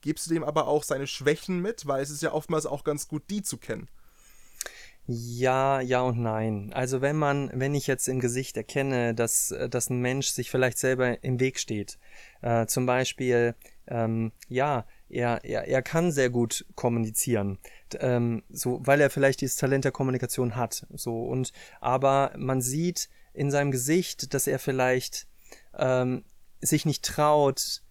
[0.00, 3.08] gibst du dem aber auch seine Schwächen mit, weil es ist ja oftmals auch ganz
[3.08, 3.88] gut, die zu kennen.
[5.06, 6.72] Ja, ja und nein.
[6.72, 10.78] Also wenn man, wenn ich jetzt im Gesicht erkenne, dass, dass ein Mensch sich vielleicht
[10.78, 11.98] selber im Weg steht,
[12.42, 13.54] äh, zum Beispiel,
[13.88, 17.58] ähm, ja, er, er, er kann sehr gut kommunizieren,
[17.98, 23.08] ähm, so, weil er vielleicht dieses Talent der Kommunikation hat, so und aber man sieht
[23.34, 25.26] in seinem Gesicht, dass er vielleicht
[25.76, 26.24] ähm,
[26.60, 27.82] sich nicht traut,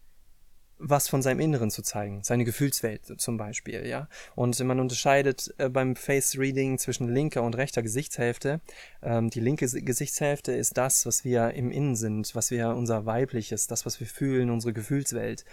[0.79, 4.07] was von seinem Inneren zu zeigen, seine Gefühlswelt zum Beispiel, ja.
[4.35, 8.61] Und man unterscheidet äh, beim Face Reading zwischen linker und rechter Gesichtshälfte.
[9.03, 13.67] Ähm, die linke Gesichtshälfte ist das, was wir im Innen sind, was wir unser weibliches,
[13.67, 15.43] das, was wir fühlen, unsere Gefühlswelt,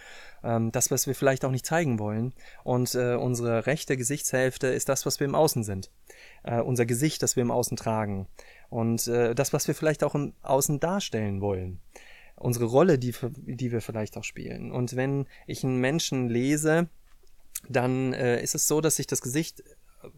[0.45, 2.33] ähm, das, was wir vielleicht auch nicht zeigen wollen.
[2.63, 5.91] Und äh, unsere rechte Gesichtshälfte ist das, was wir im Außen sind,
[6.45, 8.29] äh, unser Gesicht, das wir im Außen tragen
[8.69, 11.81] und äh, das, was wir vielleicht auch im Außen darstellen wollen
[12.37, 14.71] unsere Rolle, die, wir- die wir vielleicht auch spielen.
[14.73, 16.89] Und wenn ich einen Menschen lese,
[17.69, 20.09] dann äh, ist es so, dass ich das Gesicht äh,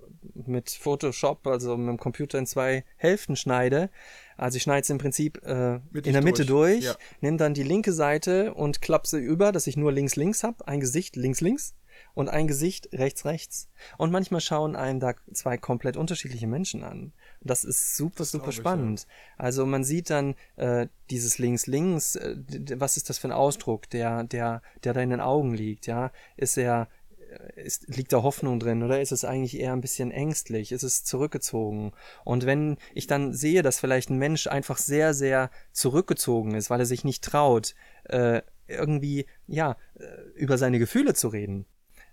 [0.46, 3.90] mit Photoshop, also mit dem Computer in zwei Hälften schneide.
[4.36, 6.96] Also ich schneide es im Prinzip äh, in der Mitte durch, durch, ja.
[7.20, 10.80] nehme dann die linke Seite und klappe sie über, dass ich nur links-links habe, ein
[10.80, 11.74] Gesicht links-links
[12.14, 13.68] und ein Gesicht rechts-rechts.
[13.96, 17.12] Und manchmal schauen einem da zwei komplett unterschiedliche Menschen an.
[17.40, 18.62] Das ist super, super glaub ich, ja.
[18.62, 19.06] spannend.
[19.36, 22.36] Also man sieht dann äh, dieses links-links, äh,
[22.76, 26.10] was ist das für ein Ausdruck, der, der, der da in den Augen liegt, ja?
[26.36, 26.88] Ist er,
[27.30, 30.72] äh, ist, liegt da Hoffnung drin oder ist es eigentlich eher ein bisschen ängstlich?
[30.72, 31.92] Ist es zurückgezogen?
[32.24, 36.80] Und wenn ich dann sehe, dass vielleicht ein Mensch einfach sehr, sehr zurückgezogen ist, weil
[36.80, 37.74] er sich nicht traut,
[38.04, 41.66] äh, irgendwie, ja, äh, über seine Gefühle zu reden,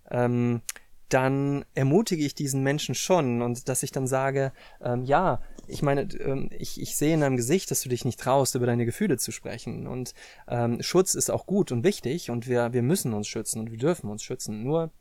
[0.10, 0.62] ähm,
[1.10, 4.52] dann ermutige ich diesen Menschen schon und dass ich dann sage,
[4.82, 8.20] ähm, ja, ich meine, ähm, ich, ich sehe in deinem Gesicht, dass du dich nicht
[8.20, 9.88] traust, über deine Gefühle zu sprechen.
[9.88, 10.14] Und
[10.48, 13.78] ähm, Schutz ist auch gut und wichtig und wir, wir müssen uns schützen und wir
[13.78, 14.64] dürfen uns schützen.
[14.64, 14.92] Nur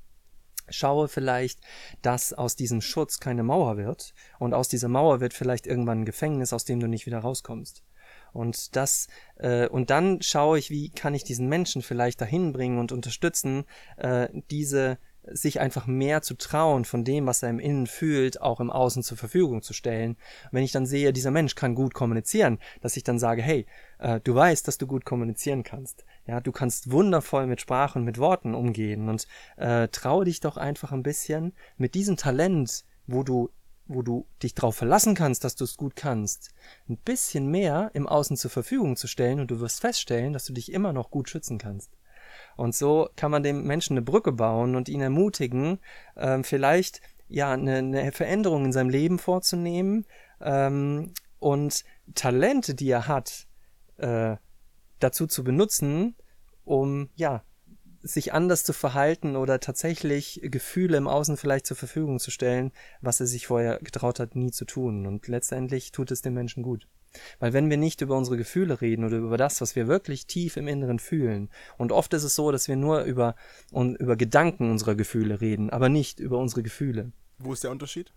[0.69, 1.61] schaue vielleicht,
[2.03, 6.07] dass aus diesem Schutz keine Mauer wird und aus dieser Mauer wird vielleicht irgendwann ein
[6.07, 7.83] Gefängnis, aus dem du nicht wieder rauskommst.
[8.33, 12.79] Und das, äh, und dann schaue ich, wie kann ich diesen Menschen vielleicht dahin bringen
[12.79, 13.65] und unterstützen,
[13.97, 14.99] äh, diese,
[15.33, 19.03] sich einfach mehr zu trauen, von dem, was er im Innen fühlt, auch im Außen
[19.03, 20.13] zur Verfügung zu stellen.
[20.13, 23.67] Und wenn ich dann sehe, dieser Mensch kann gut kommunizieren, dass ich dann sage, hey,
[23.99, 26.05] äh, du weißt, dass du gut kommunizieren kannst.
[26.27, 30.57] Ja, du kannst wundervoll mit Sprache und mit Worten umgehen und äh, traue dich doch
[30.57, 33.51] einfach ein bisschen mit diesem Talent, wo du
[33.87, 36.55] wo du dich darauf verlassen kannst, dass du es gut kannst,
[36.89, 40.55] ein bisschen mehr im Außen zur Verfügung zu stellen und du wirst feststellen, dass du
[40.55, 41.91] dich immer noch gut schützen kannst.
[42.57, 45.79] Und so kann man dem Menschen eine Brücke bauen und ihn ermutigen,
[46.17, 50.07] ähm, vielleicht ja eine, eine Veränderung in seinem Leben vorzunehmen
[50.41, 51.85] ähm, und
[52.15, 53.47] Talente, die er hat,
[53.97, 54.37] äh,
[54.99, 56.17] dazu zu benutzen,
[56.65, 57.43] um ja
[58.03, 63.19] sich anders zu verhalten oder tatsächlich Gefühle im Außen vielleicht zur Verfügung zu stellen, was
[63.19, 65.07] er sich vorher getraut hat, nie zu tun.
[65.07, 66.87] Und letztendlich tut es dem Menschen gut.
[67.39, 70.57] Weil wenn wir nicht über unsere Gefühle reden oder über das, was wir wirklich tief
[70.57, 73.35] im Inneren fühlen, und oft ist es so, dass wir nur über,
[73.71, 77.13] um, über Gedanken unserer Gefühle reden, aber nicht über unsere Gefühle.
[77.39, 78.13] Wo ist der Unterschied?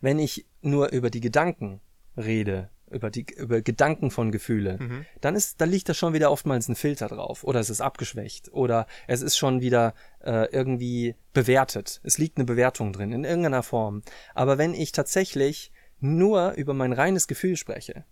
[0.00, 1.80] Wenn ich nur über die Gedanken
[2.16, 5.06] rede, über die über Gedanken von Gefühle, mhm.
[5.20, 8.52] dann ist da liegt da schon wieder oftmals ein Filter drauf oder es ist abgeschwächt
[8.52, 12.00] oder es ist schon wieder äh, irgendwie bewertet.
[12.02, 14.02] Es liegt eine Bewertung drin in irgendeiner Form.
[14.34, 18.04] Aber wenn ich tatsächlich nur über mein reines Gefühl spreche,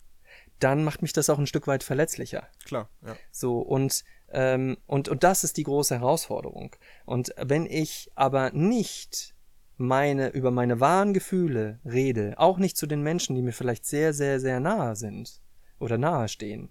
[0.58, 2.48] dann macht mich das auch ein Stück weit verletzlicher.
[2.64, 3.16] Klar, ja.
[3.30, 6.74] So, und, ähm, und, und das ist die große Herausforderung.
[7.04, 9.34] Und wenn ich aber nicht
[9.76, 14.12] meine, über meine wahren Gefühle rede, auch nicht zu den Menschen, die mir vielleicht sehr,
[14.12, 15.40] sehr, sehr nahe sind
[15.78, 16.70] oder nahe stehen,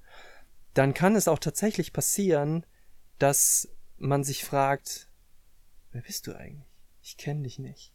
[0.73, 2.65] dann kann es auch tatsächlich passieren,
[3.17, 5.07] dass man sich fragt,
[5.91, 6.67] wer bist du eigentlich?
[7.01, 7.93] Ich kenne dich nicht.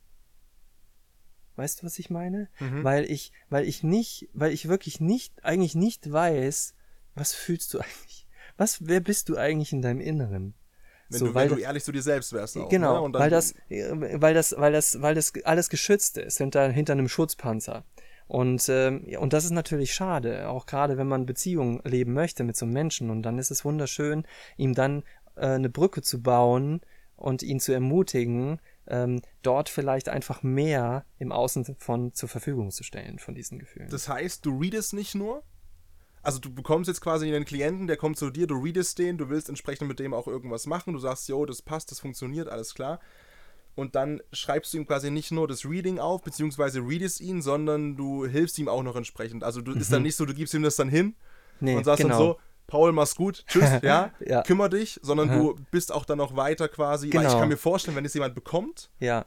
[1.62, 2.48] Weißt du, was ich meine?
[2.58, 2.82] Mhm.
[2.82, 6.74] Weil ich, weil ich nicht, weil ich wirklich nicht, eigentlich nicht weiß,
[7.14, 8.26] was fühlst du eigentlich?
[8.56, 10.54] Was, wer bist du eigentlich in deinem Inneren?
[11.08, 12.68] Wenn, so, du, weil wenn du ehrlich zu dir selbst wärst auch.
[12.68, 13.16] Genau, ne?
[13.16, 17.84] weil das, weil das, weil das, weil das alles geschützt ist hinter, hinter einem Schutzpanzer.
[18.26, 22.56] Und, ähm, und das ist natürlich schade, auch gerade wenn man Beziehungen leben möchte mit
[22.56, 23.08] so einem Menschen.
[23.08, 25.04] Und dann ist es wunderschön, ihm dann
[25.36, 26.80] äh, eine Brücke zu bauen
[27.14, 32.82] und ihn zu ermutigen, ähm, dort vielleicht einfach mehr im Außen von zur Verfügung zu
[32.82, 33.88] stellen von diesen Gefühlen.
[33.90, 35.42] Das heißt, du readest nicht nur,
[36.22, 39.28] also du bekommst jetzt quasi einen Klienten, der kommt zu dir, du readest den, du
[39.28, 42.74] willst entsprechend mit dem auch irgendwas machen, du sagst, jo, das passt, das funktioniert, alles
[42.74, 43.00] klar.
[43.74, 47.96] Und dann schreibst du ihm quasi nicht nur das Reading auf, beziehungsweise readest ihn, sondern
[47.96, 49.44] du hilfst ihm auch noch entsprechend.
[49.44, 49.80] Also du mhm.
[49.80, 51.14] ist dann nicht so, du gibst ihm das dann hin
[51.60, 52.18] nee, und sagst genau.
[52.18, 52.38] dann so,
[52.72, 54.40] Paul, mach's gut, tschüss, ja, ja.
[54.44, 55.36] kümmere dich, sondern Aha.
[55.36, 57.18] du bist auch dann noch weiter quasi, genau.
[57.18, 57.40] weil ich genau.
[57.40, 59.26] kann mir vorstellen, wenn es jemand bekommt, ja.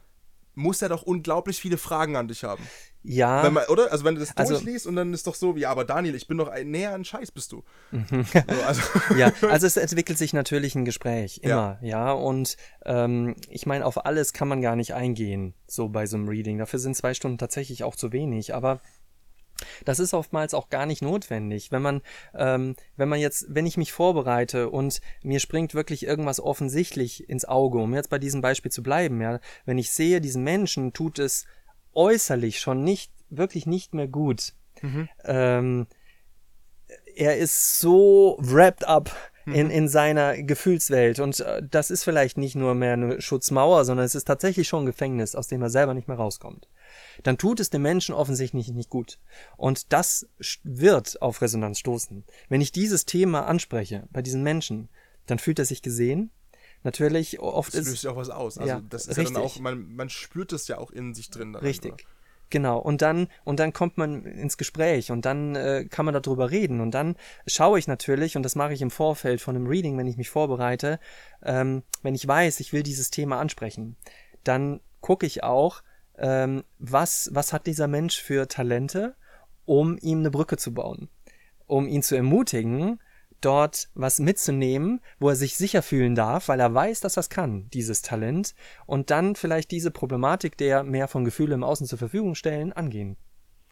[0.56, 2.66] muss er doch unglaublich viele Fragen an dich haben.
[3.04, 3.48] Ja.
[3.48, 3.92] Man, oder?
[3.92, 6.26] Also wenn du das also, durchliest und dann ist doch so, ja, aber Daniel, ich
[6.26, 7.62] bin doch ein, näher an Scheiß bist du.
[7.92, 8.24] Mhm.
[8.24, 8.82] so, also.
[9.16, 12.08] ja, also es entwickelt sich natürlich ein Gespräch, immer, ja.
[12.08, 16.16] ja und ähm, ich meine, auf alles kann man gar nicht eingehen, so bei so
[16.16, 16.58] einem Reading.
[16.58, 18.80] Dafür sind zwei Stunden tatsächlich auch zu wenig, aber
[19.84, 21.72] das ist oftmals auch gar nicht notwendig.
[21.72, 22.02] Wenn man,
[22.34, 27.44] ähm, wenn man jetzt, wenn ich mich vorbereite und mir springt wirklich irgendwas offensichtlich ins
[27.44, 31.18] Auge, um jetzt bei diesem Beispiel zu bleiben, ja, wenn ich sehe, diesen Menschen tut
[31.18, 31.46] es
[31.94, 34.52] äußerlich schon nicht, wirklich nicht mehr gut.
[34.82, 35.08] Mhm.
[35.24, 35.86] Ähm,
[37.14, 39.10] er ist so wrapped up
[39.46, 39.70] in, mhm.
[39.70, 41.20] in seiner Gefühlswelt.
[41.20, 44.82] Und äh, das ist vielleicht nicht nur mehr eine Schutzmauer, sondern es ist tatsächlich schon
[44.82, 46.68] ein Gefängnis, aus dem er selber nicht mehr rauskommt.
[47.22, 49.18] Dann tut es dem Menschen offensichtlich nicht gut.
[49.56, 50.28] Und das
[50.62, 52.24] wird auf Resonanz stoßen.
[52.48, 54.88] Wenn ich dieses Thema anspreche bei diesen Menschen,
[55.26, 56.30] dann fühlt er sich gesehen.
[56.82, 57.86] Natürlich, oft das ist.
[57.86, 58.58] Das löst ja auch was aus.
[58.58, 59.34] Also, ja, das ist richtig.
[59.36, 61.52] ja dann auch, man, man spürt es ja auch in sich drin.
[61.52, 61.92] Dann richtig.
[61.92, 62.02] Oder?
[62.48, 66.50] Genau, und dann, und dann kommt man ins Gespräch und dann äh, kann man darüber
[66.50, 66.80] reden.
[66.80, 70.06] Und dann schaue ich natürlich, und das mache ich im Vorfeld von einem Reading, wenn
[70.06, 71.00] ich mich vorbereite,
[71.42, 73.96] ähm, wenn ich weiß, ich will dieses Thema ansprechen,
[74.44, 75.82] dann gucke ich auch,
[76.18, 79.16] ähm, was, was hat dieser Mensch für Talente,
[79.64, 81.08] um ihm eine Brücke zu bauen,
[81.66, 83.00] um ihn zu ermutigen,
[83.40, 87.28] dort was mitzunehmen, wo er sich sicher fühlen darf, weil er weiß, dass er es
[87.28, 88.54] kann, dieses Talent,
[88.86, 93.16] und dann vielleicht diese Problematik der mehr von Gefühle im Außen zur Verfügung stellen, angehen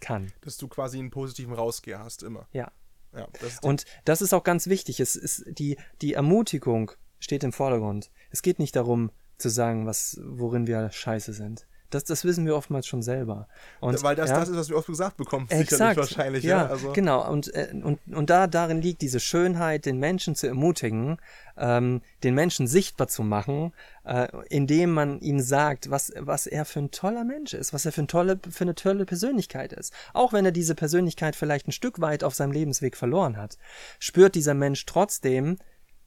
[0.01, 0.33] kann.
[0.43, 2.47] Dass du quasi einen positiven Rausgeher hast, immer.
[2.53, 2.71] Ja.
[3.17, 5.01] ja das und das ist auch ganz wichtig.
[5.01, 8.11] Es ist die, die Ermutigung steht im Vordergrund.
[8.31, 11.67] Es geht nicht darum, zu sagen, was, worin wir scheiße sind.
[11.91, 13.47] Das, das wissen wir oftmals schon selber.
[13.81, 16.43] Und, Weil das ja, das ist, was wir oft gesagt bekommen, exakt, wahrscheinlich.
[16.43, 16.93] Ja, ja also.
[16.93, 17.31] genau.
[17.31, 21.19] Und, äh, und, und da darin liegt diese Schönheit, den Menschen zu ermutigen,
[21.57, 23.73] ähm, den Menschen sichtbar zu machen,
[24.05, 27.93] äh, indem man ihm sagt, was, was er für ein toller Mensch ist, was er
[27.93, 29.93] für, ein tolle, für eine tolle Persönlichkeit ist.
[30.13, 33.57] Auch wenn er diese Persönlichkeit vielleicht ein Stück weit auf seinem Lebensweg verloren hat,
[33.99, 35.59] spürt dieser Mensch trotzdem,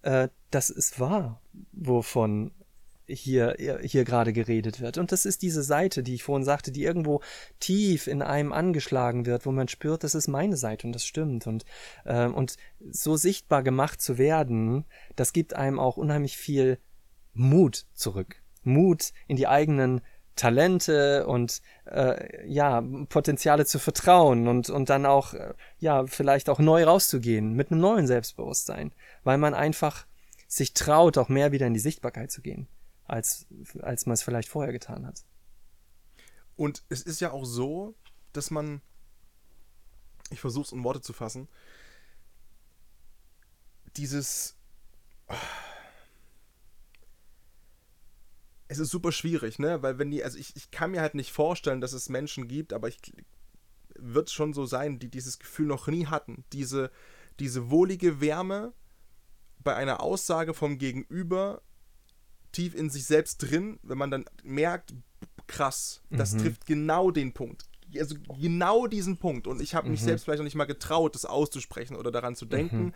[0.02, 2.52] äh, das ist wahr, wovon
[3.08, 4.98] hier, hier gerade geredet wird.
[4.98, 7.22] Und das ist diese Seite, die ich vorhin sagte, die irgendwo
[7.60, 11.48] tief in einem angeschlagen wird, wo man spürt, das ist meine Seite und das stimmt.
[11.48, 11.66] Und,
[12.06, 12.58] äh, und
[12.90, 14.86] so sichtbar gemacht zu werden,
[15.16, 16.80] das gibt einem auch unheimlich viel
[17.34, 18.42] Mut zurück.
[18.64, 20.02] Mut in die eigenen
[20.36, 26.60] Talente und äh, ja, Potenziale zu vertrauen und, und dann auch, äh, ja, vielleicht auch
[26.60, 28.92] neu rauszugehen mit einem neuen Selbstbewusstsein,
[29.24, 30.06] weil man einfach
[30.48, 32.68] sich traut, auch mehr wieder in die Sichtbarkeit zu gehen
[33.08, 33.48] als,
[33.80, 35.24] als man es vielleicht vorher getan hat.
[36.56, 37.96] Und es ist ja auch so,
[38.34, 38.82] dass man,
[40.30, 41.48] ich versuche es in Worte zu fassen,
[43.96, 44.56] dieses,
[48.68, 51.32] es ist super schwierig, ne, weil wenn die, also ich, ich kann mir halt nicht
[51.32, 53.00] vorstellen, dass es Menschen gibt, aber ich
[54.00, 56.92] wird schon so sein, die dieses Gefühl noch nie hatten, diese,
[57.40, 58.74] diese wohlige Wärme
[59.60, 61.62] bei einer Aussage vom Gegenüber,
[62.52, 64.94] tief in sich selbst drin, wenn man dann merkt,
[65.48, 66.40] krass, das mhm.
[66.40, 67.66] trifft genau den Punkt.
[67.98, 69.48] Also genau diesen Punkt.
[69.48, 70.06] Und ich habe mich mhm.
[70.06, 72.86] selbst vielleicht noch nicht mal getraut, das auszusprechen oder daran zu denken.
[72.86, 72.94] Mhm.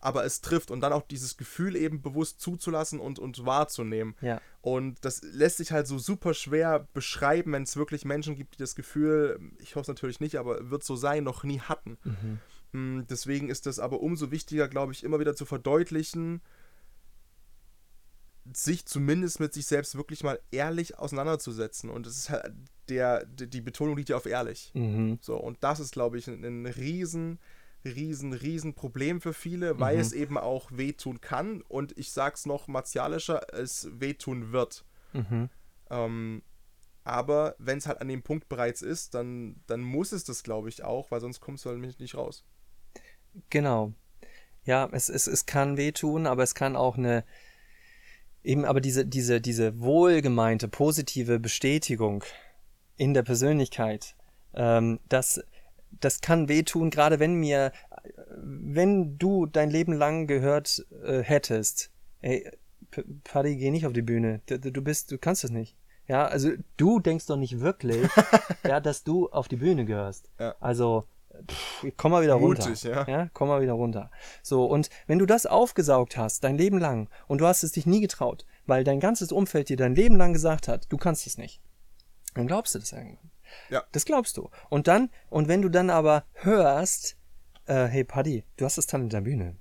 [0.00, 4.14] Aber es trifft und dann auch dieses Gefühl eben bewusst zuzulassen und, und wahrzunehmen.
[4.20, 4.38] Ja.
[4.60, 8.58] Und das lässt sich halt so super schwer beschreiben, wenn es wirklich Menschen gibt, die
[8.58, 11.96] das Gefühl, ich hoffe es natürlich nicht, aber wird so sein, noch nie hatten.
[12.04, 12.38] Mhm.
[12.72, 16.42] Hm, deswegen ist das aber umso wichtiger, glaube ich, immer wieder zu verdeutlichen,
[18.52, 21.90] sich zumindest mit sich selbst wirklich mal ehrlich auseinanderzusetzen.
[21.90, 22.52] Und es ist halt
[22.88, 24.70] der, die Betonung liegt ja auf ehrlich.
[24.74, 25.18] Mhm.
[25.20, 27.38] So, und das ist, glaube ich, ein, ein riesen,
[27.84, 30.00] riesen, riesen Problem für viele, weil mhm.
[30.00, 31.62] es eben auch wehtun kann.
[31.62, 34.84] Und ich sag's noch martialischer, es wehtun wird.
[35.12, 35.48] Mhm.
[35.90, 36.42] Ähm,
[37.04, 40.68] aber wenn es halt an dem Punkt bereits ist, dann, dann muss es das, glaube
[40.68, 42.44] ich, auch, weil sonst kommst du halt nicht raus.
[43.50, 43.92] Genau.
[44.64, 47.24] Ja, es, es, es kann wehtun, aber es kann auch eine,
[48.44, 52.22] eben aber diese, diese, diese wohlgemeinte, positive Bestätigung
[52.96, 54.14] in der Persönlichkeit,
[54.54, 55.42] ähm, das,
[55.90, 57.72] das kann wehtun, gerade wenn mir,
[58.36, 61.90] wenn du dein Leben lang gehört äh, hättest,
[62.20, 62.48] ey,
[63.24, 65.76] Paddy, geh nicht auf die Bühne, du, du bist, du kannst das nicht.
[66.06, 68.06] Ja, also du denkst doch nicht wirklich,
[68.64, 70.30] ja, dass du auf die Bühne gehörst.
[70.38, 70.54] Ja.
[70.60, 71.08] Also,
[71.48, 72.68] pff, komm mal wieder runter.
[72.68, 73.06] Mutig, ja.
[73.08, 73.28] ja.
[73.32, 74.10] Komm mal wieder runter.
[74.42, 77.86] So, und wenn du das aufgesaugt hast, dein Leben lang, und du hast es dich
[77.86, 81.38] nie getraut, weil dein ganzes Umfeld dir dein Leben lang gesagt hat, du kannst es
[81.38, 81.60] nicht,
[82.34, 83.30] dann glaubst du das irgendwann.
[83.70, 83.84] Ja.
[83.92, 84.50] Das glaubst du.
[84.70, 87.16] Und dann, und wenn du dann aber hörst,
[87.66, 89.56] äh, hey Paddy, du hast das Talent der Bühne,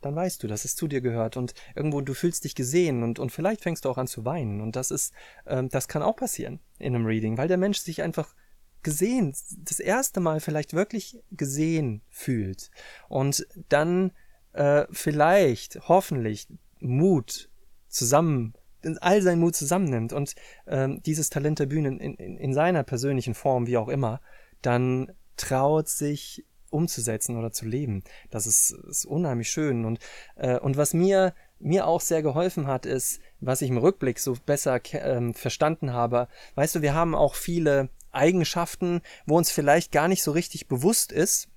[0.00, 3.18] dann weißt du, dass es zu dir gehört und irgendwo du fühlst dich gesehen und,
[3.18, 4.60] und vielleicht fängst du auch an zu weinen.
[4.60, 5.14] Und das ist,
[5.46, 8.34] ähm, das kann auch passieren in einem Reading, weil der Mensch sich einfach
[8.82, 12.70] gesehen, das erste Mal vielleicht wirklich gesehen fühlt
[13.08, 14.12] und dann
[14.52, 16.48] äh, vielleicht, hoffentlich
[16.80, 17.50] Mut
[17.88, 18.54] zusammen,
[19.00, 20.34] all seinen Mut zusammennimmt und
[20.66, 24.20] ähm, dieses Talent der Bühne in, in, in seiner persönlichen Form, wie auch immer,
[24.60, 28.02] dann traut sich umzusetzen oder zu leben.
[28.30, 29.84] Das ist, ist unheimlich schön.
[29.84, 29.98] Und,
[30.36, 34.36] äh, und was mir, mir auch sehr geholfen hat, ist, was ich im Rückblick so
[34.46, 36.28] besser ähm, verstanden habe.
[36.54, 41.12] Weißt du, wir haben auch viele Eigenschaften, wo uns vielleicht gar nicht so richtig bewusst
[41.12, 41.48] ist,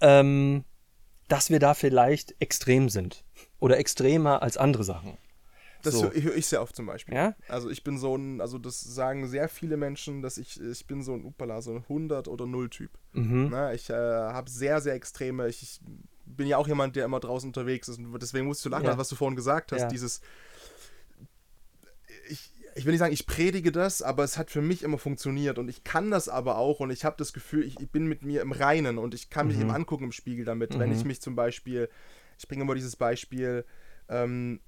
[0.00, 0.64] ähm,
[1.28, 3.24] dass wir da vielleicht extrem sind
[3.58, 5.18] oder extremer als andere Sachen.
[5.82, 6.10] Das so.
[6.10, 7.14] höre ich sehr oft zum Beispiel.
[7.14, 7.34] Ja?
[7.48, 11.02] Also ich bin so ein, also das sagen sehr viele Menschen, dass ich, ich bin
[11.02, 12.90] so ein Upala, so ein 100 oder 0 Typ.
[13.12, 13.48] Mhm.
[13.50, 15.80] Na, ich äh, habe sehr, sehr extreme, ich, ich,
[16.26, 17.98] bin ja auch jemand, der immer draußen unterwegs ist.
[17.98, 18.98] Und deswegen musst du lachen, ja.
[18.98, 19.88] was du vorhin gesagt hast, ja.
[19.88, 20.20] dieses,
[22.28, 25.58] ich, ich will nicht sagen, ich predige das, aber es hat für mich immer funktioniert
[25.58, 28.22] und ich kann das aber auch und ich habe das Gefühl, ich, ich, bin mit
[28.22, 29.62] mir im Reinen und ich kann mich mhm.
[29.62, 30.74] eben angucken im Spiegel damit.
[30.74, 30.78] Mhm.
[30.78, 31.88] Wenn ich mich zum Beispiel,
[32.38, 33.64] ich bringe immer dieses Beispiel,
[34.08, 34.60] ähm,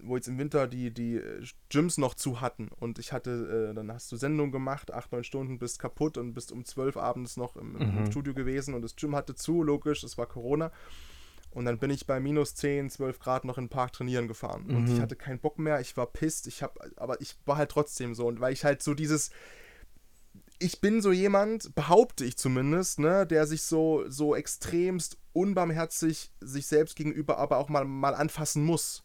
[0.00, 3.74] wo jetzt im Winter die, die äh, Gyms noch zu hatten und ich hatte, äh,
[3.74, 7.36] dann hast du Sendung gemacht, acht, neun Stunden, bist kaputt und bist um zwölf abends
[7.36, 7.98] noch im, mhm.
[7.98, 10.72] im Studio gewesen und das Gym hatte zu, logisch, es war Corona.
[11.52, 14.64] Und dann bin ich bei minus 10, 12 Grad noch in den Park trainieren gefahren.
[14.66, 14.76] Mhm.
[14.76, 15.02] Und ich mhm.
[15.02, 18.26] hatte keinen Bock mehr, ich war pisst, ich hab, aber ich war halt trotzdem so.
[18.26, 19.30] Und weil ich halt so dieses,
[20.58, 26.66] ich bin so jemand, behaupte ich zumindest, ne, der sich so, so extremst unbarmherzig sich
[26.66, 29.04] selbst gegenüber aber auch mal, mal anfassen muss.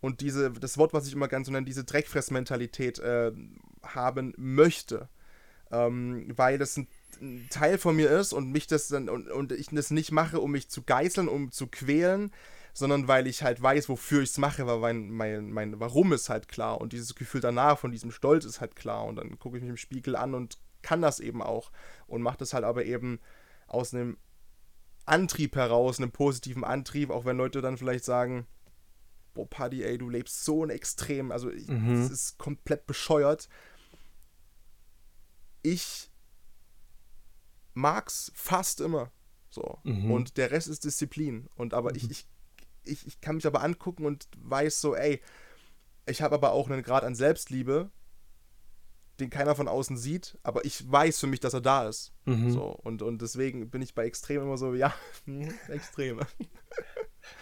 [0.00, 3.32] Und diese, das Wort, was ich immer ganz so nenne, diese Dreckfressmentalität äh,
[3.82, 5.08] haben möchte.
[5.70, 6.88] Ähm, weil das ein
[7.20, 10.40] ein Teil von mir ist und mich das dann und, und ich das nicht mache,
[10.40, 12.32] um mich zu geißeln, um zu quälen,
[12.72, 16.28] sondern weil ich halt weiß, wofür ich es mache, weil mein, mein, mein Warum ist
[16.28, 19.56] halt klar und dieses Gefühl danach von diesem Stolz ist halt klar und dann gucke
[19.56, 21.72] ich mich im Spiegel an und kann das eben auch
[22.06, 23.20] und mache das halt aber eben
[23.66, 24.16] aus einem
[25.06, 28.46] Antrieb heraus, einem positiven Antrieb, auch wenn Leute dann vielleicht sagen,
[29.34, 32.02] boah, Paddy, ey, du lebst so ein Extrem, also Mhm.
[32.02, 33.48] das ist komplett bescheuert.
[35.62, 36.07] Ich
[37.74, 39.10] mag's fast immer.
[39.50, 39.78] So.
[39.84, 40.10] Mhm.
[40.10, 41.48] Und der Rest ist Disziplin.
[41.54, 42.26] Und aber ich, ich,
[42.84, 45.20] ich, ich kann mich aber angucken und weiß so, ey,
[46.06, 47.90] ich habe aber auch einen Grad an Selbstliebe,
[49.20, 52.12] den keiner von außen sieht, aber ich weiß für mich, dass er da ist.
[52.24, 52.50] Mhm.
[52.50, 54.94] So, und, und deswegen bin ich bei Extrem immer so, ja,
[55.68, 56.26] Extreme.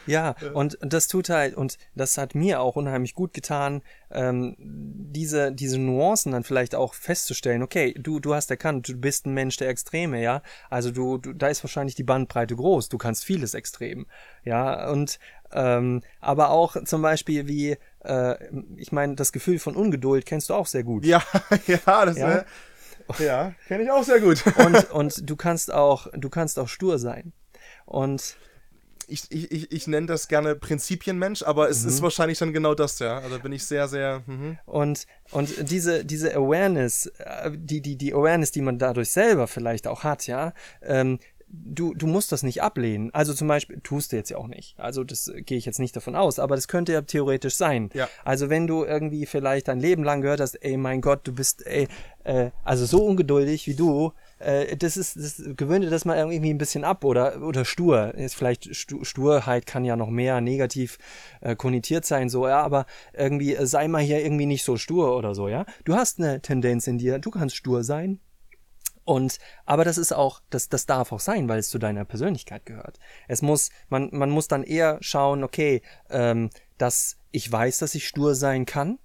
[0.07, 5.53] Ja, und das tut halt, und das hat mir auch unheimlich gut getan, ähm, diese,
[5.53, 9.57] diese Nuancen dann vielleicht auch festzustellen, okay, du, du hast erkannt, du bist ein Mensch
[9.57, 10.43] der Extreme, ja.
[10.71, 14.07] Also du, du, da ist wahrscheinlich die Bandbreite groß, du kannst vieles extrem.
[14.45, 15.19] Ja, und
[15.53, 18.37] ähm, aber auch zum Beispiel wie, äh,
[18.77, 21.05] ich meine, das Gefühl von Ungeduld kennst du auch sehr gut.
[21.05, 21.23] Ja,
[21.67, 22.45] ja, das Ja?
[23.19, 24.45] ja, ja kenne ich auch sehr gut.
[24.59, 27.33] Und, und du kannst auch, du kannst auch stur sein.
[27.85, 28.37] Und
[29.09, 31.89] Ich, ich, ich, ich nenne das gerne Prinzipienmensch, aber es Mhm.
[31.91, 33.19] ist wahrscheinlich dann genau das, ja.
[33.19, 34.23] Also bin ich sehr, sehr.
[34.27, 34.59] Mhm.
[34.67, 39.87] Und, und diese, diese Awareness, äh, die, die, die Awareness, die man dadurch selber vielleicht
[39.87, 40.53] auch hat, ja,
[40.83, 43.15] ähm, du, du musst das nicht ablehnen.
[43.15, 44.75] Also zum Beispiel, tust du jetzt ja auch nicht.
[44.79, 47.91] Also das äh, gehe ich jetzt nicht davon aus, aber das könnte ja theoretisch sein.
[47.95, 48.09] Ja.
[48.25, 51.65] Also wenn du irgendwie vielleicht dein Leben lang gehört hast, ey mein Gott, du bist,
[51.65, 51.87] ey,
[52.25, 56.51] äh, also so ungeduldig wie du, äh, das ist, das gewöhne dir das mal irgendwie
[56.51, 58.15] ein bisschen ab oder, oder stur.
[58.15, 60.99] Ist vielleicht Stu- Sturheit kann ja noch mehr negativ
[61.41, 65.17] äh, konnotiert sein, so, ja, aber irgendwie äh, sei mal hier irgendwie nicht so stur
[65.17, 65.65] oder so, ja.
[65.85, 68.21] Du hast eine Tendenz in dir, du kannst stur sein.
[69.05, 72.67] Und, aber das ist auch, das, das darf auch sein, weil es zu deiner Persönlichkeit
[72.67, 72.99] gehört.
[73.29, 75.81] Es muss, man, man muss dann eher schauen, okay,
[76.11, 78.99] ähm, dass ich weiß, dass ich stur sein kann.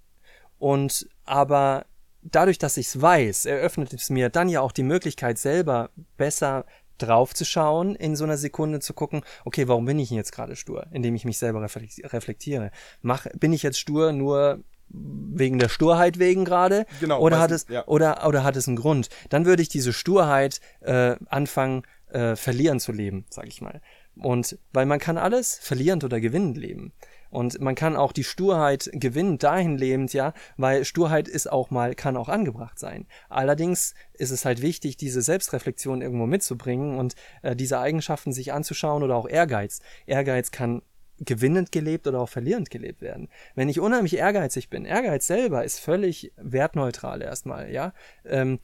[0.58, 1.86] Und, aber
[2.22, 6.64] dadurch, dass ich es weiß, eröffnet es mir dann ja auch die Möglichkeit, selber besser
[6.98, 10.32] drauf zu schauen, in so einer Sekunde zu gucken, okay, warum bin ich denn jetzt
[10.32, 12.70] gerade stur, indem ich mich selber reflekti- reflektiere.
[13.00, 16.86] Mach, bin ich jetzt stur nur wegen der Sturheit wegen gerade?
[17.00, 17.86] Genau, Oder hat es, ja.
[17.86, 19.08] oder, oder hat es einen Grund?
[19.30, 23.80] Dann würde ich diese Sturheit äh, anfangen, äh, verlieren zu leben, sag ich mal.
[24.16, 26.92] Und weil man kann alles verlierend oder gewinnend leben.
[27.32, 31.94] Und man kann auch die Sturheit gewinnend dahin lebend, ja, weil Sturheit ist auch mal,
[31.94, 33.06] kann auch angebracht sein.
[33.30, 39.02] Allerdings ist es halt wichtig, diese Selbstreflexion irgendwo mitzubringen und äh, diese Eigenschaften sich anzuschauen
[39.02, 39.80] oder auch Ehrgeiz.
[40.04, 40.82] Ehrgeiz kann
[41.20, 43.30] gewinnend gelebt oder auch verlierend gelebt werden.
[43.54, 47.94] Wenn ich unheimlich ehrgeizig bin, Ehrgeiz selber ist völlig wertneutral erstmal, ja.
[48.26, 48.58] Ähm,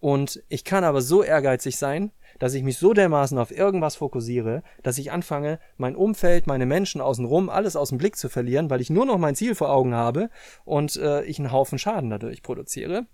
[0.00, 4.62] und ich kann aber so ehrgeizig sein, dass ich mich so dermaßen auf irgendwas fokussiere,
[4.82, 8.80] dass ich anfange, mein Umfeld, meine Menschen außenrum, alles aus dem Blick zu verlieren, weil
[8.80, 10.30] ich nur noch mein Ziel vor Augen habe
[10.64, 13.06] und äh, ich einen Haufen Schaden dadurch produziere.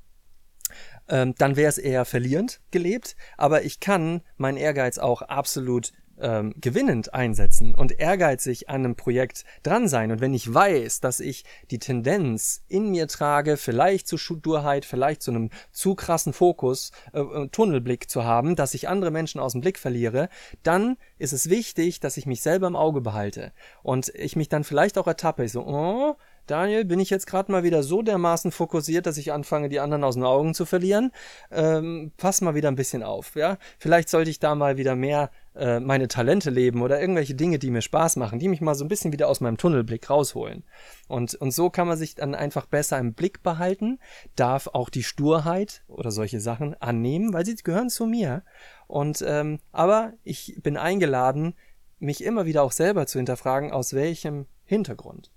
[1.08, 6.54] Ähm, dann wäre es eher verlierend gelebt, aber ich kann meinen Ehrgeiz auch absolut ähm,
[6.60, 10.10] gewinnend einsetzen und ehrgeizig an einem Projekt dran sein.
[10.10, 15.22] Und wenn ich weiß, dass ich die Tendenz in mir trage, vielleicht zu Sturheit, vielleicht
[15.22, 19.52] zu einem zu krassen Fokus, äh, äh, Tunnelblick zu haben, dass ich andere Menschen aus
[19.52, 20.28] dem Blick verliere,
[20.62, 23.52] dann ist es wichtig, dass ich mich selber im Auge behalte
[23.82, 25.44] und ich mich dann vielleicht auch ertappe.
[25.44, 29.32] Ich so, oh, Daniel, bin ich jetzt gerade mal wieder so dermaßen fokussiert, dass ich
[29.32, 31.10] anfange, die anderen aus den Augen zu verlieren?
[31.50, 33.56] Ähm, pass mal wieder ein bisschen auf, ja?
[33.78, 37.70] Vielleicht sollte ich da mal wieder mehr äh, meine Talente leben oder irgendwelche Dinge, die
[37.70, 40.64] mir Spaß machen, die mich mal so ein bisschen wieder aus meinem Tunnelblick rausholen.
[41.08, 43.98] Und, und so kann man sich dann einfach besser im Blick behalten,
[44.36, 48.42] darf auch die Sturheit oder solche Sachen annehmen, weil sie gehören zu mir.
[48.86, 51.54] Und ähm, aber ich bin eingeladen,
[51.98, 55.30] mich immer wieder auch selber zu hinterfragen, aus welchem Hintergrund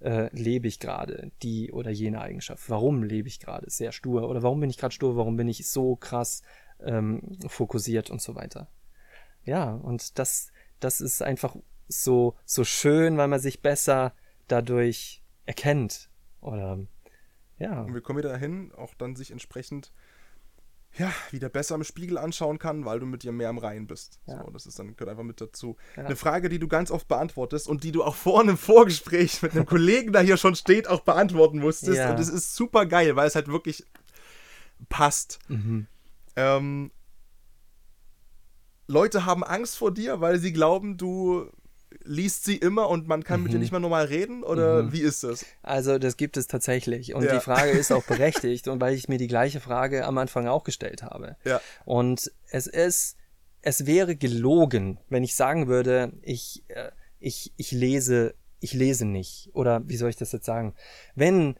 [0.00, 2.68] äh, lebe ich gerade die oder jene Eigenschaft?
[2.70, 4.28] Warum lebe ich gerade sehr stur?
[4.28, 5.16] Oder warum bin ich gerade stur?
[5.16, 6.42] Warum bin ich so krass
[6.82, 8.68] ähm, fokussiert und so weiter?
[9.50, 11.56] Ja, und das, das ist einfach
[11.88, 14.14] so, so schön, weil man sich besser
[14.46, 16.08] dadurch erkennt.
[16.40, 16.78] Oder
[17.58, 17.82] ja.
[17.82, 19.92] Und wir kommen wieder dahin, auch dann sich entsprechend
[20.96, 24.20] ja, wieder besser im Spiegel anschauen kann, weil du mit dir mehr im Reinen bist.
[24.26, 24.44] Ja.
[24.44, 25.76] So, das ist dann gehört einfach mit dazu.
[25.96, 26.04] Ja.
[26.04, 29.50] Eine Frage, die du ganz oft beantwortest und die du auch vor einem Vorgespräch mit
[29.50, 31.98] einem Kollegen, der hier schon steht, auch beantworten musstest.
[31.98, 32.12] Ja.
[32.12, 33.84] Und es ist super geil, weil es halt wirklich
[34.88, 35.40] passt.
[35.48, 35.88] Mhm.
[36.36, 36.92] Ähm,
[38.90, 41.50] Leute haben Angst vor dir, weil sie glauben, du
[42.02, 44.42] liest sie immer und man kann mit dir nicht mehr normal reden?
[44.42, 45.44] Oder wie ist das?
[45.62, 47.14] Also das gibt es tatsächlich.
[47.14, 47.34] Und Ja.
[47.34, 50.64] die Frage ist auch berechtigt und weil ich mir die gleiche Frage am Anfang auch
[50.64, 51.36] gestellt habe.
[51.44, 51.60] Ja.
[51.84, 53.16] Und es ist,
[53.62, 59.50] es wäre gelogen, wenn ich sagen würde, ich, äh, ich, ich lese, ich lese nicht.
[59.52, 60.74] Oder wie soll ich das jetzt sagen?
[61.14, 61.56] Wenn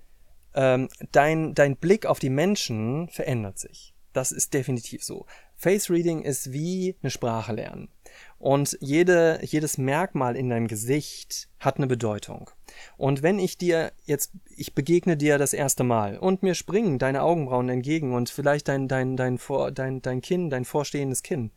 [0.54, 3.94] ähm, dein, dein Blick auf die Menschen verändert sich.
[4.12, 5.26] Das ist definitiv so.
[5.60, 7.90] Face Reading ist wie eine Sprache lernen.
[8.38, 12.48] Und jede, jedes Merkmal in deinem Gesicht hat eine Bedeutung.
[12.96, 17.20] Und wenn ich dir jetzt, ich begegne dir das erste Mal und mir springen deine
[17.20, 21.50] Augenbrauen entgegen und vielleicht dein, dein, dein, dein, dein, dein Kinn, dein vorstehendes Kinn,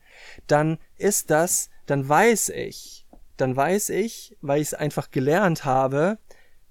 [0.48, 6.18] dann ist das, dann weiß ich, dann weiß ich, weil ich es einfach gelernt habe,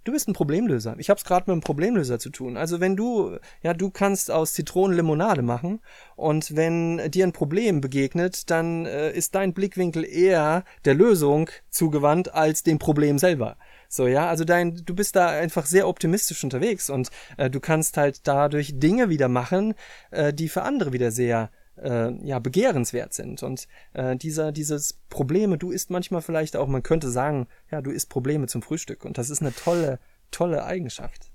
[0.05, 0.97] du bist ein Problemlöser.
[0.99, 2.57] Ich habe es gerade mit einem Problemlöser zu tun.
[2.57, 5.81] Also wenn du, ja, du kannst aus Zitronen Limonade machen
[6.17, 12.35] und wenn dir ein Problem begegnet, dann äh, ist dein Blickwinkel eher der Lösung zugewandt
[12.35, 13.57] als dem Problem selber.
[13.89, 17.97] So, ja, also dein, du bist da einfach sehr optimistisch unterwegs und äh, du kannst
[17.97, 19.75] halt dadurch Dinge wieder machen,
[20.11, 21.51] äh, die für andere wieder sehr
[21.83, 23.43] äh, ja, begehrenswert sind.
[23.43, 27.91] Und äh, dieser, dieses Probleme, du isst manchmal vielleicht auch, man könnte sagen, ja, du
[27.91, 29.05] isst Probleme zum Frühstück.
[29.05, 29.99] Und das ist eine tolle,
[30.31, 31.33] tolle Eigenschaft.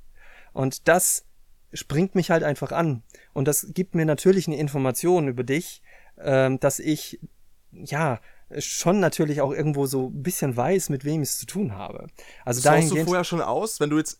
[0.54, 1.26] Und das
[1.74, 3.04] springt mich halt einfach an.
[3.34, 5.82] Und das gibt mir natürlich eine Information über dich,
[6.16, 7.20] äh, dass ich,
[7.72, 8.20] ja,
[8.58, 12.08] schon natürlich auch irgendwo so ein bisschen weiß, mit wem ich es zu tun habe.
[12.46, 14.20] Also da du vorher schon aus, wenn du jetzt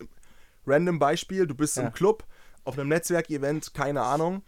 [0.66, 1.84] random Beispiel, du bist ja.
[1.84, 2.26] im Club
[2.66, 4.44] auf einem Netzwerkevent, keine Ahnung,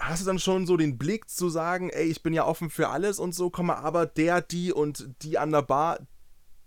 [0.00, 2.88] hast du dann schon so den Blick zu sagen, ey, ich bin ja offen für
[2.88, 6.00] alles und so, komme aber der, die und die an der Bar,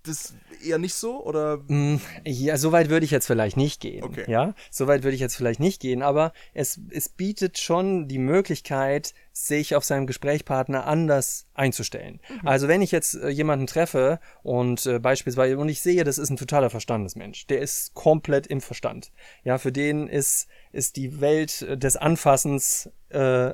[0.04, 0.34] das
[0.64, 1.58] eher nicht so oder?
[1.68, 4.04] Mm, ja, so weit würde ich jetzt vielleicht nicht gehen.
[4.04, 4.26] Okay.
[4.28, 8.20] Ja, so weit würde ich jetzt vielleicht nicht gehen, aber es, es bietet schon die
[8.20, 12.20] Möglichkeit, sich auf seinem Gesprächspartner anders einzustellen.
[12.30, 12.48] Mhm.
[12.48, 16.30] Also wenn ich jetzt äh, jemanden treffe und äh, beispielsweise und ich sehe, das ist
[16.30, 19.12] ein totaler Verstandesmensch, der ist komplett im Verstand.
[19.44, 23.52] Ja, für den ist ist die Welt äh, des Anfassens äh,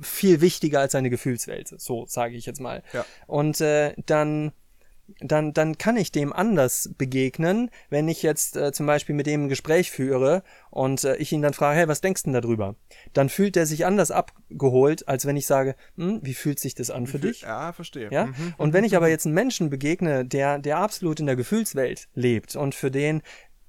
[0.00, 1.68] viel wichtiger als seine Gefühlswelt.
[1.80, 2.82] So sage ich jetzt mal.
[2.92, 3.04] Ja.
[3.26, 4.52] Und äh, dann
[5.20, 9.44] dann, dann kann ich dem anders begegnen, wenn ich jetzt äh, zum Beispiel mit dem
[9.44, 12.76] ein Gespräch führe und äh, ich ihn dann frage, hey, was denkst du denn darüber?
[13.14, 16.90] Dann fühlt er sich anders abgeholt, als wenn ich sage, hm, wie fühlt sich das
[16.90, 17.42] an für dich?
[17.42, 18.10] Ja, verstehe.
[18.12, 18.26] Ja?
[18.26, 18.54] Mhm.
[18.58, 22.54] Und wenn ich aber jetzt einen Menschen begegne, der, der absolut in der Gefühlswelt lebt
[22.54, 23.22] und für den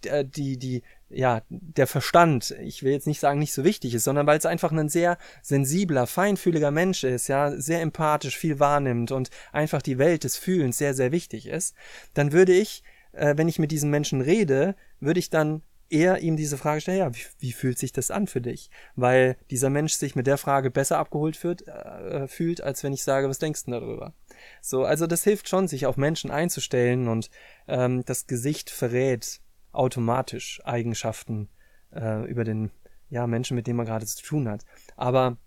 [0.05, 4.03] äh, die, die, ja, der Verstand, ich will jetzt nicht sagen, nicht so wichtig ist,
[4.03, 9.11] sondern weil es einfach ein sehr sensibler, feinfühliger Mensch ist, ja, sehr empathisch, viel wahrnimmt
[9.11, 11.75] und einfach die Welt des Fühlens sehr, sehr wichtig ist,
[12.13, 12.83] dann würde ich,
[13.13, 16.99] äh, wenn ich mit diesem Menschen rede, würde ich dann eher ihm diese Frage stellen,
[16.99, 18.69] ja, wie, wie, fühlt sich das an für dich?
[18.95, 23.03] Weil dieser Mensch sich mit der Frage besser abgeholt fühlt, äh, fühlt, als wenn ich
[23.03, 24.13] sage, was denkst du darüber?
[24.61, 27.29] So, also das hilft schon, sich auf Menschen einzustellen und
[27.67, 29.41] ähm, das Gesicht verrät
[29.71, 31.49] automatisch Eigenschaften
[31.93, 32.71] äh, über den
[33.09, 34.65] ja, Menschen, mit dem man gerade zu tun hat.
[34.95, 35.37] Aber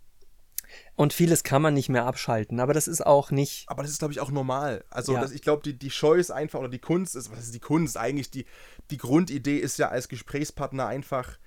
[0.94, 3.64] und vieles kann man nicht mehr abschalten, aber das ist auch nicht.
[3.68, 4.84] Aber das ist, glaube ich, auch normal.
[4.88, 5.20] Also, ja.
[5.20, 7.60] das, ich glaube, die, die Scheu ist einfach, oder die Kunst ist, was ist die
[7.60, 7.96] Kunst?
[7.96, 8.46] Eigentlich die,
[8.90, 11.38] die Grundidee ist ja als Gesprächspartner einfach,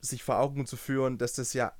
[0.00, 1.72] sich vor Augen zu führen, dass das ja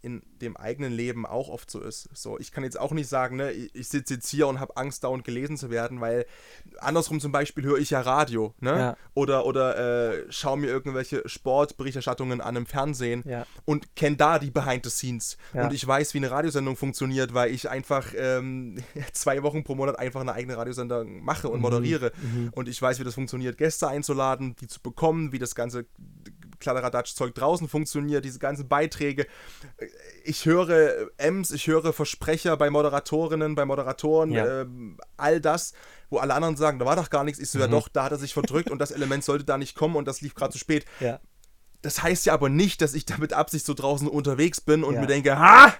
[0.00, 2.08] in dem eigenen Leben auch oft so ist.
[2.14, 5.02] So, ich kann jetzt auch nicht sagen, ne, ich, sitze jetzt hier und habe Angst,
[5.02, 6.24] dauernd gelesen zu werden, weil
[6.78, 8.70] andersrum zum Beispiel höre ich ja Radio, ne?
[8.70, 8.96] Ja.
[9.14, 13.44] Oder, oder äh, schaue mir irgendwelche Sportberichterstattungen an im Fernsehen ja.
[13.64, 15.36] und kenne da die Behind the Scenes.
[15.52, 15.64] Ja.
[15.64, 18.78] Und ich weiß, wie eine Radiosendung funktioniert, weil ich einfach ähm,
[19.12, 21.62] zwei Wochen pro Monat einfach eine eigene Radiosendung mache und mhm.
[21.62, 22.12] moderiere.
[22.22, 22.50] Mhm.
[22.54, 25.86] Und ich weiß, wie das funktioniert, Gäste einzuladen, die zu bekommen, wie das ganze
[26.60, 29.26] Kladderadatsch-Zeug draußen funktioniert, diese ganzen Beiträge.
[30.24, 34.62] Ich höre Ems, ich höre Versprecher bei Moderatorinnen, bei Moderatoren, ja.
[34.62, 34.66] äh,
[35.16, 35.72] all das,
[36.10, 37.40] wo alle anderen sagen, da war doch gar nichts.
[37.40, 37.62] Ich so, mhm.
[37.62, 40.06] ja doch, da hat er sich verdrückt und das Element sollte da nicht kommen und
[40.06, 40.84] das lief gerade zu spät.
[41.00, 41.20] Ja.
[41.82, 44.94] Das heißt ja aber nicht, dass ich da mit Absicht so draußen unterwegs bin und
[44.94, 45.00] ja.
[45.00, 45.74] mir denke, ha!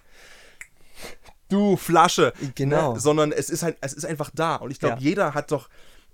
[1.48, 2.32] Du Flasche!
[2.54, 2.94] Genau.
[2.94, 3.00] Ne?
[3.00, 4.56] Sondern es ist, halt, es ist einfach da.
[4.56, 5.68] Und ich glaube, jeder hat doch,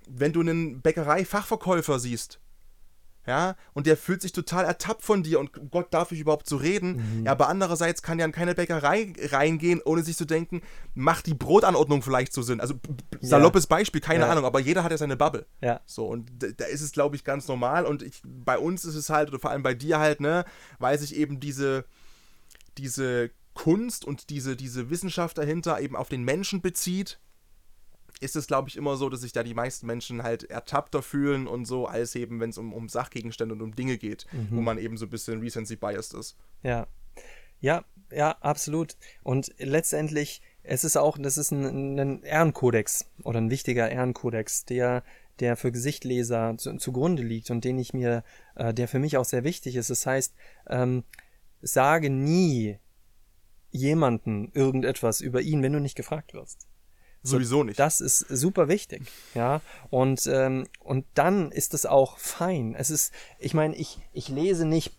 [0.09, 2.41] wenn du einen Bäckerei-Fachverkäufer siehst,
[3.27, 6.57] ja, und der fühlt sich total ertappt von dir und Gott, darf ich überhaupt so
[6.57, 7.19] reden?
[7.21, 7.27] Mhm.
[7.27, 10.61] Ja, aber andererseits kann ja in keine Bäckerei reingehen, ohne sich zu denken,
[10.95, 12.61] macht die Brotanordnung vielleicht so Sinn?
[12.61, 12.75] Also
[13.21, 13.77] saloppes ja.
[13.77, 14.31] Beispiel, keine ja.
[14.31, 15.47] Ahnung, aber jeder hat ja seine Bubble.
[15.63, 15.81] Ja.
[15.87, 19.09] So, und da ist es, glaube ich, ganz normal und ich, bei uns ist es
[19.09, 20.45] halt, oder vor allem bei dir halt, ne,
[20.79, 21.85] weil sich eben diese,
[22.77, 27.21] diese Kunst und diese, diese Wissenschaft dahinter eben auf den Menschen bezieht
[28.21, 31.47] ist es, glaube ich, immer so, dass sich da die meisten Menschen halt ertappter fühlen
[31.47, 34.49] und so, als eben, wenn es um, um Sachgegenstände und um Dinge geht, mhm.
[34.57, 36.37] wo man eben so ein bisschen recency biased ist.
[36.63, 36.87] Ja.
[37.61, 38.97] Ja, ja, absolut.
[39.23, 45.03] Und letztendlich, es ist auch, das ist ein, ein Ehrenkodex oder ein wichtiger Ehrenkodex, der,
[45.41, 48.23] der für Gesichtleser zu, zugrunde liegt und den ich mir,
[48.55, 49.91] äh, der für mich auch sehr wichtig ist.
[49.91, 50.35] Das heißt,
[50.69, 51.05] ähm,
[51.63, 52.79] sage nie
[53.71, 56.69] jemanden irgendetwas über ihn, wenn du nicht gefragt wirst.
[57.27, 57.79] Sowieso nicht.
[57.79, 59.03] Das ist super wichtig,
[59.35, 59.63] ja.
[59.91, 62.75] Und, ähm, und dann ist es auch fein.
[62.77, 64.93] Es ist, ich meine, ich, ich lese nicht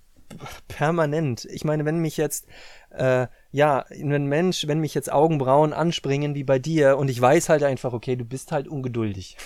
[0.68, 1.46] permanent.
[1.46, 2.48] Ich meine, wenn mich jetzt
[2.90, 7.48] äh, ja, ein Mensch, wenn mich jetzt Augenbrauen anspringen wie bei dir und ich weiß
[7.48, 9.38] halt einfach, okay, du bist halt ungeduldig.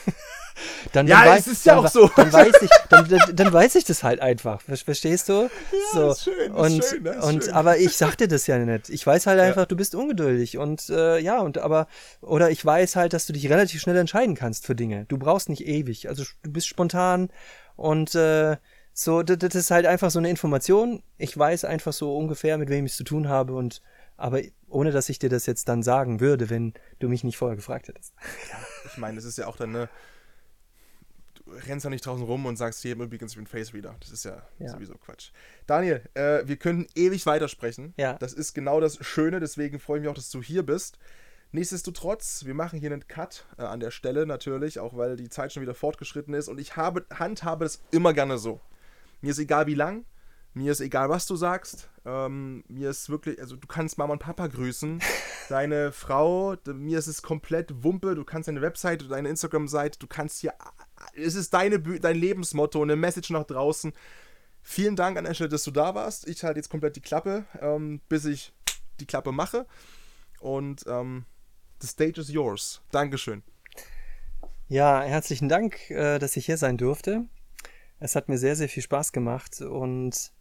[0.94, 2.10] dann, ja, dann es ist ja dann, auch so.
[2.16, 4.62] Dann weiß ich, dann, dann, weiß ich das halt einfach.
[4.62, 5.44] Verstehst du?
[5.44, 5.50] Ja,
[5.94, 6.12] so.
[6.12, 7.54] ist schön, ist und, schön, ist und schön.
[7.54, 8.90] aber ich sag dir das ja nicht.
[8.90, 11.86] Ich weiß halt einfach, du bist ungeduldig und äh, ja und aber
[12.22, 15.06] oder ich weiß halt, dass du dich relativ schnell entscheiden kannst für Dinge.
[15.08, 16.10] Du brauchst nicht ewig.
[16.10, 17.30] Also du bist spontan
[17.76, 18.58] und äh,
[18.92, 21.04] so, das, das ist halt einfach so eine Information.
[21.20, 23.84] Ich weiß einfach so ungefähr, mit wem ich es zu tun habe und
[24.20, 27.56] aber ohne dass ich dir das jetzt dann sagen würde, wenn du mich nicht vorher
[27.56, 28.14] gefragt hättest.
[28.86, 29.90] Ich meine, das ist ja auch dann eine.
[31.36, 33.96] Du rennst ja nicht draußen rum und sagst jedem übrigens, ich bin Face Reader.
[34.00, 34.70] Das ist ja, Ja.
[34.70, 35.32] sowieso Quatsch.
[35.66, 37.94] Daniel, äh, wir können ewig weitersprechen.
[37.98, 38.14] Ja.
[38.20, 41.00] Das ist genau das Schöne, deswegen freue ich mich auch, dass du hier bist.
[41.52, 45.52] Nichtsdestotrotz, wir machen hier einen Cut äh, an der Stelle natürlich, auch weil die Zeit
[45.52, 48.62] schon wieder fortgeschritten ist und ich habe, handhabe das immer gerne so.
[49.22, 50.06] Mir ist egal wie lang,
[50.54, 54.20] mir ist egal was du sagst, ähm, mir ist wirklich, also du kannst Mama und
[54.20, 55.00] Papa grüßen,
[55.50, 60.08] deine Frau, mir ist es komplett Wumpe, du kannst deine Website oder deine Instagram-Seite, du
[60.08, 60.54] kannst hier,
[61.14, 63.94] es ist deine, dein Lebensmotto, eine Message nach draußen.
[64.62, 66.28] Vielen Dank an der Stelle, dass du da warst.
[66.28, 68.54] Ich halte jetzt komplett die Klappe, ähm, bis ich
[69.00, 69.66] die Klappe mache.
[70.40, 71.26] Und ähm,
[71.82, 72.82] the stage is yours.
[72.92, 73.44] Dankeschön.
[74.68, 77.26] Ja, herzlichen Dank, äh, dass ich hier sein durfte.
[78.00, 80.32] Es hat mir sehr, sehr viel Spaß gemacht und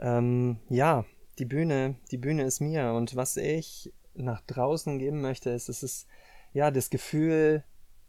[0.00, 1.04] ähm, ja,
[1.38, 5.82] die Bühne, die Bühne ist mir und was ich nach draußen geben möchte, ist, es
[5.82, 6.06] ist
[6.52, 7.64] ja das Gefühl,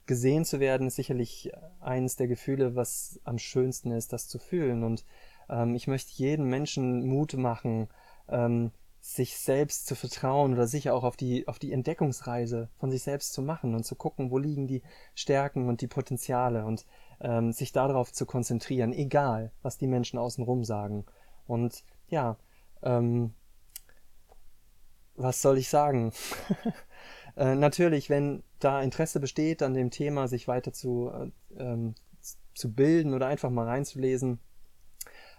[0.07, 4.83] gesehen zu werden, ist sicherlich eines der Gefühle, was am schönsten ist, das zu fühlen
[4.83, 5.05] und
[5.49, 7.87] ähm, ich möchte jedem Menschen Mut machen,
[8.27, 13.01] ähm, sich selbst zu vertrauen oder sich auch auf die, auf die Entdeckungsreise von sich
[13.01, 14.83] selbst zu machen und zu gucken, wo liegen die
[15.15, 16.85] Stärken und die Potenziale und
[17.19, 21.05] ähm, sich darauf zu konzentrieren, egal was die Menschen außenrum sagen.
[21.47, 22.37] Und ja,
[22.83, 23.33] ähm,
[25.15, 26.13] was soll ich sagen?
[27.35, 31.31] äh, natürlich, wenn da Interesse besteht an dem Thema, sich weiter zu, äh,
[31.61, 31.95] ähm,
[32.53, 34.39] zu bilden oder einfach mal reinzulesen,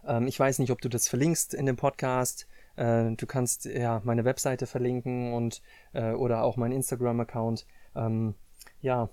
[0.07, 2.47] ähm, ich weiß nicht, ob du das verlinkst in dem Podcast.
[2.77, 5.63] Äh, du kannst ja meine Webseite verlinken und
[5.93, 7.67] äh, oder auch meinen Instagram-Account.
[7.95, 8.35] Ähm,
[8.81, 9.11] ja,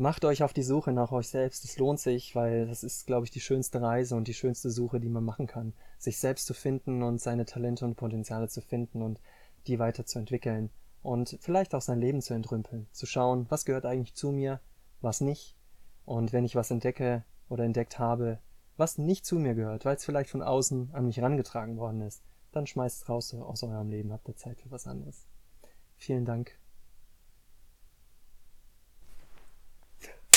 [0.00, 1.64] macht euch auf die Suche nach euch selbst.
[1.64, 4.98] Es lohnt sich, weil das ist, glaube ich, die schönste Reise und die schönste Suche,
[4.98, 5.74] die man machen kann.
[5.98, 9.20] Sich selbst zu finden und seine Talente und Potenziale zu finden und
[9.66, 10.70] die weiterzuentwickeln
[11.02, 12.88] und vielleicht auch sein Leben zu entrümpeln.
[12.92, 14.60] Zu schauen, was gehört eigentlich zu mir,
[15.02, 15.56] was nicht.
[16.06, 18.38] Und wenn ich was entdecke oder entdeckt habe,
[18.76, 22.22] was nicht zu mir gehört, weil es vielleicht von außen an mich herangetragen worden ist,
[22.52, 25.26] dann schmeißt es raus aus eurem Leben, habt ihr Zeit für was anderes.
[25.96, 26.59] Vielen Dank